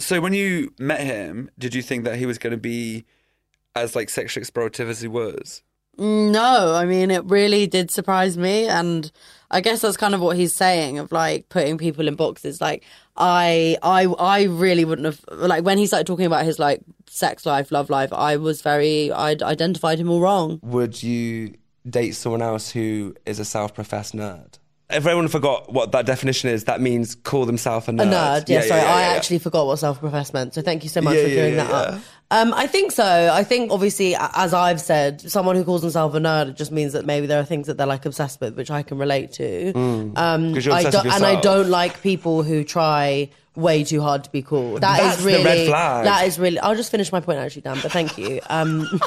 So 0.00 0.20
when 0.20 0.34
you 0.34 0.74
met 0.78 1.00
him, 1.00 1.50
did 1.58 1.74
you 1.74 1.80
think 1.80 2.04
that 2.04 2.16
he 2.16 2.26
was 2.26 2.36
going 2.36 2.50
to 2.50 2.58
be 2.58 3.06
as 3.74 3.96
like 3.96 4.10
sexually 4.10 4.44
explorative 4.44 4.88
as 4.88 5.00
he 5.00 5.08
was? 5.08 5.62
No, 5.98 6.74
I 6.74 6.84
mean 6.84 7.10
it 7.10 7.24
really 7.24 7.66
did 7.66 7.90
surprise 7.90 8.36
me, 8.36 8.66
and 8.66 9.10
I 9.50 9.60
guess 9.60 9.80
that's 9.82 9.96
kind 9.96 10.14
of 10.14 10.20
what 10.20 10.36
he's 10.36 10.52
saying 10.54 10.98
of 10.98 11.12
like 11.12 11.48
putting 11.48 11.78
people 11.78 12.08
in 12.08 12.14
boxes. 12.14 12.60
Like 12.60 12.84
I, 13.16 13.76
I, 13.82 14.06
I 14.06 14.42
really 14.44 14.84
wouldn't 14.84 15.06
have 15.06 15.24
like 15.30 15.64
when 15.64 15.78
he 15.78 15.86
started 15.86 16.06
talking 16.06 16.26
about 16.26 16.44
his 16.44 16.58
like 16.58 16.80
sex 17.08 17.46
life, 17.46 17.70
love 17.70 17.90
life. 17.90 18.12
I 18.12 18.36
was 18.36 18.62
very, 18.62 19.12
I'd 19.12 19.42
identified 19.42 19.98
him 19.98 20.10
all 20.10 20.20
wrong. 20.20 20.58
would 20.62 21.02
you 21.02 21.54
date 21.88 22.12
someone 22.12 22.42
else 22.42 22.70
who 22.70 23.14
is 23.26 23.38
a 23.38 23.44
self-professed 23.44 24.16
nerd? 24.16 24.58
If 24.90 25.06
everyone 25.06 25.28
forgot 25.28 25.72
what 25.72 25.92
that 25.92 26.04
definition 26.06 26.50
is, 26.50 26.64
that 26.64 26.80
means 26.80 27.14
call 27.14 27.46
themselves 27.46 27.88
a 27.88 27.92
nerd. 27.92 28.02
A 28.02 28.06
nerd, 28.06 28.48
yeah. 28.48 28.60
sorry, 28.62 28.80
I 28.80 29.00
yeah. 29.10 29.16
actually 29.16 29.38
forgot 29.38 29.66
what 29.66 29.78
self-professed 29.78 30.34
meant. 30.34 30.54
So 30.54 30.62
thank 30.62 30.82
you 30.82 30.88
so 30.90 31.00
much 31.00 31.16
Yeah, 31.16 31.22
for 31.22 31.28
yeah, 31.28 31.34
clearing 31.34 31.54
yeah, 31.54 31.64
that 31.64 31.94
up. 31.94 32.00
Um, 32.30 32.52
I 32.54 32.66
think 32.66 32.90
so. 32.90 33.30
I 33.32 33.44
think 33.44 33.70
obviously, 33.70 34.16
as 34.16 34.54
I've 34.54 34.80
said, 34.80 35.20
someone 35.20 35.56
who 35.56 35.64
calls 35.64 35.82
themselves 35.82 36.14
a 36.14 36.20
nerd 36.20 36.48
it 36.48 36.56
just 36.56 36.72
means 36.72 36.92
that 36.94 37.04
maybe 37.04 37.26
there 37.26 37.38
are 37.38 37.44
things 37.44 37.66
that 37.66 37.76
they're 37.76 37.86
like 37.86 38.06
obsessed 38.06 38.40
with, 38.40 38.56
which 38.56 38.70
I 38.70 38.82
can 38.82 38.98
relate 38.98 39.32
to. 39.34 39.72
Mm. 39.72 40.18
Um, 40.18 40.44
I 40.50 40.84
with 40.84 40.94
and 40.94 41.24
I 41.24 41.40
don't 41.40 41.68
like 41.68 42.02
people 42.02 42.42
who 42.42 42.64
try 42.64 43.30
way 43.56 43.84
too 43.84 44.00
hard 44.00 44.24
to 44.24 44.30
be 44.30 44.42
cool. 44.42 44.78
That 44.80 44.98
is 44.98 45.04
That's 45.04 45.18
the 45.18 45.26
really 45.26 45.44
red 45.44 45.66
flag. 45.68 46.04
that 46.04 46.26
is 46.26 46.38
really. 46.38 46.58
I'll 46.58 46.74
just 46.74 46.90
finish 46.90 47.12
my 47.12 47.20
point 47.20 47.38
actually, 47.38 47.62
Dan. 47.62 47.78
But 47.80 47.92
thank 47.92 48.18
you. 48.18 48.40
Um, 48.48 48.80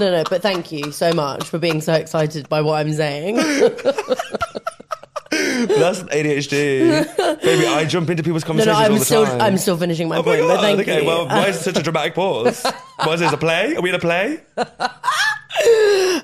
no, 0.00 0.10
no, 0.10 0.24
but 0.28 0.42
thank 0.42 0.72
you 0.72 0.92
so 0.92 1.12
much 1.12 1.44
for 1.44 1.58
being 1.58 1.80
so 1.80 1.92
excited 1.94 2.48
by 2.48 2.62
what 2.62 2.74
I'm 2.74 2.92
saying. 2.92 3.36
That's 5.66 6.00
ADHD. 6.02 7.40
Baby, 7.42 7.66
I 7.66 7.84
jump 7.86 8.10
into 8.10 8.22
people's 8.22 8.42
no, 8.48 8.48
conversations 8.48 8.78
no, 8.78 8.84
all 8.84 8.92
I'm 8.92 8.98
the 8.98 9.04
still 9.04 9.24
time. 9.26 9.40
I'm 9.40 9.58
still 9.58 9.76
finishing 9.76 10.08
my 10.08 10.16
Oh 10.16 10.22
my 10.22 10.24
point. 10.24 10.40
but 10.42 10.48
God, 10.48 10.60
thank 10.60 10.80
okay, 10.80 11.00
you. 11.00 11.06
well, 11.06 11.26
why 11.26 11.46
is 11.48 11.56
it 11.56 11.62
such 11.62 11.78
a 11.78 11.82
dramatic 11.82 12.14
pause? 12.14 12.64
What 12.98 13.14
is 13.14 13.20
this, 13.20 13.32
a 13.32 13.36
play? 13.36 13.74
Are 13.76 13.80
we 13.82 13.88
in 13.90 13.94
a 13.94 13.98
play? 13.98 14.40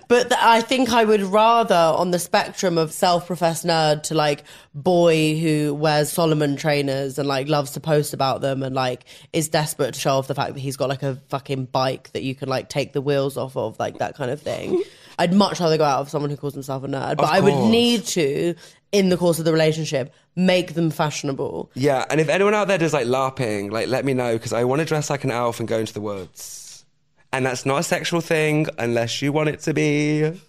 But 0.09 0.29
th- 0.29 0.41
I 0.43 0.61
think 0.61 0.93
I 0.93 1.05
would 1.05 1.23
rather, 1.23 1.75
on 1.75 2.11
the 2.11 2.19
spectrum 2.19 2.77
of 2.77 2.93
self-professed 2.93 3.65
nerd 3.65 4.03
to 4.05 4.15
like 4.15 4.45
boy 4.75 5.39
who 5.41 5.75
wears 5.75 6.13
Salomon 6.13 6.57
trainers 6.57 7.19
and 7.19 7.27
like 7.27 7.49
loves 7.49 7.71
to 7.73 7.81
post 7.81 8.13
about 8.13 8.43
them 8.43 8.63
and 8.63 8.75
like 8.75 9.05
is 9.33 9.49
desperate 9.49 9.95
to 9.95 10.01
show 10.01 10.13
off 10.19 10.27
the 10.29 10.35
fact 10.35 10.53
that 10.55 10.61
he's 10.61 10.77
got 10.77 10.91
like 10.91 11.03
a 11.03 11.17
fucking 11.31 11.65
bike 11.67 12.13
that 12.13 12.23
you 12.23 12.35
can 12.35 12.49
like 12.51 12.69
take 12.69 12.93
the 12.93 13.01
wheels 13.01 13.39
off 13.39 13.57
of, 13.57 13.79
like 13.79 13.99
that 13.99 14.15
kind 14.17 14.31
of 14.31 14.41
thing. 14.43 14.83
I'd 15.19 15.33
much 15.33 15.61
rather 15.61 15.79
go 15.79 15.85
out 15.85 16.01
with 16.01 16.11
someone 16.11 16.31
who 16.31 16.37
calls 16.37 16.53
himself 16.55 16.85
a 16.85 16.89
nerd, 16.89 17.17
but 17.17 17.27
I 17.31 17.41
would 17.41 17.53
course. 17.55 17.71
need 17.71 18.05
to, 18.09 18.55
in 18.93 19.09
the 19.09 19.17
course 19.17 19.39
of 19.39 19.45
the 19.45 19.53
relationship, 19.53 20.15
make 20.37 20.75
them 20.75 20.91
fashionable. 20.91 21.71
Yeah, 21.75 22.05
and 22.11 22.21
if 22.21 22.29
anyone 22.29 22.55
out 22.55 22.69
there 22.69 22.79
does 22.79 22.93
like 22.93 23.07
LARPing, 23.07 23.73
like 23.73 23.89
let 23.89 24.05
me 24.05 24.15
know 24.15 24.35
because 24.35 24.53
I 24.53 24.65
want 24.65 24.81
to 24.81 24.85
dress 24.85 25.11
like 25.11 25.25
an 25.25 25.31
elf 25.31 25.59
and 25.59 25.69
go 25.69 25.79
into 25.79 25.95
the 25.95 26.01
woods. 26.01 26.85
And 27.33 27.47
that's 27.47 27.65
not 27.65 27.81
a 27.81 27.83
sexual 27.83 28.21
thing 28.21 28.67
unless 28.79 29.23
you 29.23 29.33
want 29.33 29.49
it 29.49 29.61
to 29.61 29.73
be. 29.73 30.33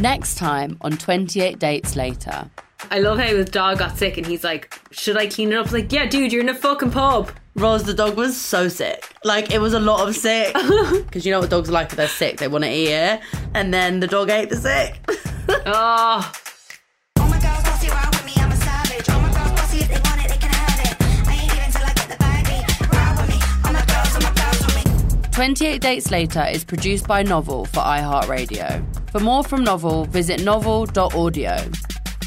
Next 0.00 0.36
time 0.36 0.78
on 0.80 0.96
28 0.96 1.58
Dates 1.58 1.94
Later. 1.94 2.50
I 2.90 2.98
love 2.98 3.18
how 3.18 3.26
his 3.26 3.46
dog 3.46 3.78
got 3.78 3.96
sick 3.96 4.16
and 4.16 4.26
he's 4.26 4.44
like, 4.44 4.78
Should 4.90 5.16
I 5.16 5.26
clean 5.26 5.52
it 5.52 5.56
up? 5.56 5.66
It's 5.66 5.72
like, 5.74 5.92
Yeah, 5.92 6.06
dude, 6.06 6.32
you're 6.32 6.42
in 6.42 6.48
a 6.48 6.54
fucking 6.54 6.90
pub. 6.90 7.30
Rose, 7.54 7.82
the 7.82 7.94
dog 7.94 8.16
was 8.16 8.40
so 8.40 8.68
sick. 8.68 9.08
Like, 9.24 9.50
it 9.50 9.60
was 9.60 9.74
a 9.74 9.80
lot 9.80 10.08
of 10.08 10.14
sick. 10.16 10.54
Because 10.90 11.26
you 11.26 11.32
know 11.32 11.40
what 11.40 11.50
dogs 11.50 11.68
are 11.68 11.72
like 11.72 11.90
when 11.90 11.96
they're 11.96 12.08
sick? 12.08 12.38
They 12.38 12.48
want 12.48 12.64
to 12.64 12.70
eat 12.70 12.88
it. 12.88 13.20
And 13.54 13.74
then 13.74 14.00
the 14.00 14.06
dog 14.06 14.30
ate 14.30 14.48
the 14.48 14.56
sick. 14.56 14.98
oh. 15.66 16.32
28 25.32 25.80
Dates 25.80 26.10
Later 26.10 26.44
is 26.50 26.64
produced 26.64 27.08
by 27.08 27.22
Novel 27.22 27.64
for 27.64 27.80
iHeartRadio. 27.80 28.84
For 29.10 29.20
more 29.20 29.42
from 29.42 29.64
Novel, 29.64 30.04
visit 30.04 30.44
novel.audio. 30.44 31.56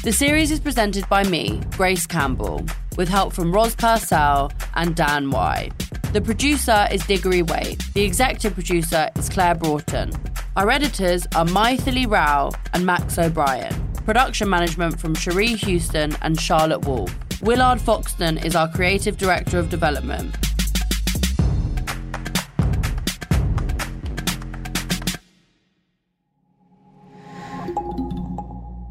The 0.04 0.12
series 0.12 0.50
is 0.50 0.60
presented 0.60 1.08
by 1.08 1.24
me, 1.24 1.62
Grace 1.78 2.06
Campbell, 2.06 2.66
with 2.98 3.08
help 3.08 3.32
from 3.32 3.50
Roz 3.50 3.74
Purcell 3.74 4.52
and 4.74 4.94
Dan 4.94 5.30
Y. 5.30 5.70
The 6.12 6.20
producer 6.20 6.86
is 6.92 7.02
Diggory 7.06 7.40
Waite. 7.40 7.82
The 7.94 8.02
executive 8.02 8.52
producer 8.52 9.08
is 9.16 9.30
Claire 9.30 9.54
Broughton. 9.54 10.12
Our 10.56 10.70
editors 10.70 11.24
are 11.34 11.46
Maithili 11.46 12.06
Rao 12.06 12.50
and 12.74 12.84
Max 12.84 13.18
O'Brien. 13.18 13.72
Production 14.04 14.46
management 14.50 15.00
from 15.00 15.14
Cherie 15.14 15.54
Houston 15.54 16.14
and 16.20 16.38
Charlotte 16.38 16.84
Wall. 16.84 17.08
Willard 17.40 17.78
Foxton 17.78 18.44
is 18.44 18.54
our 18.54 18.70
creative 18.70 19.16
director 19.16 19.58
of 19.58 19.70
development. 19.70 20.36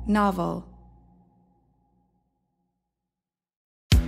Novel. 0.07 0.72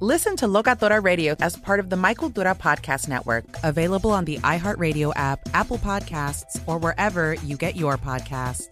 Listen 0.00 0.34
to 0.36 0.46
Locatora 0.46 1.02
Radio 1.02 1.36
as 1.38 1.54
part 1.56 1.78
of 1.78 1.88
the 1.88 1.96
My 1.96 2.14
Cultura 2.14 2.58
Podcast 2.58 3.08
Network, 3.08 3.44
available 3.62 4.10
on 4.10 4.24
the 4.24 4.38
iHeartRadio 4.38 5.12
app, 5.14 5.48
Apple 5.54 5.78
Podcasts, 5.78 6.60
or 6.66 6.78
wherever 6.78 7.34
you 7.34 7.56
get 7.56 7.76
your 7.76 7.96
podcasts. 7.96 8.66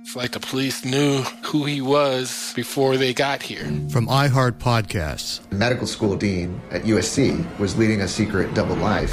It's 0.00 0.16
like 0.16 0.32
the 0.32 0.40
police 0.40 0.84
knew 0.84 1.18
who 1.44 1.64
he 1.64 1.82
was 1.82 2.54
before 2.56 2.96
they 2.96 3.12
got 3.12 3.42
here. 3.42 3.64
From 3.90 4.06
iHeart 4.08 4.52
Podcasts. 4.52 5.40
Medical 5.52 5.86
school 5.86 6.16
dean 6.16 6.58
at 6.70 6.82
USC 6.82 7.58
was 7.58 7.76
leading 7.76 8.00
a 8.00 8.08
secret 8.08 8.54
double 8.54 8.76
life. 8.76 9.12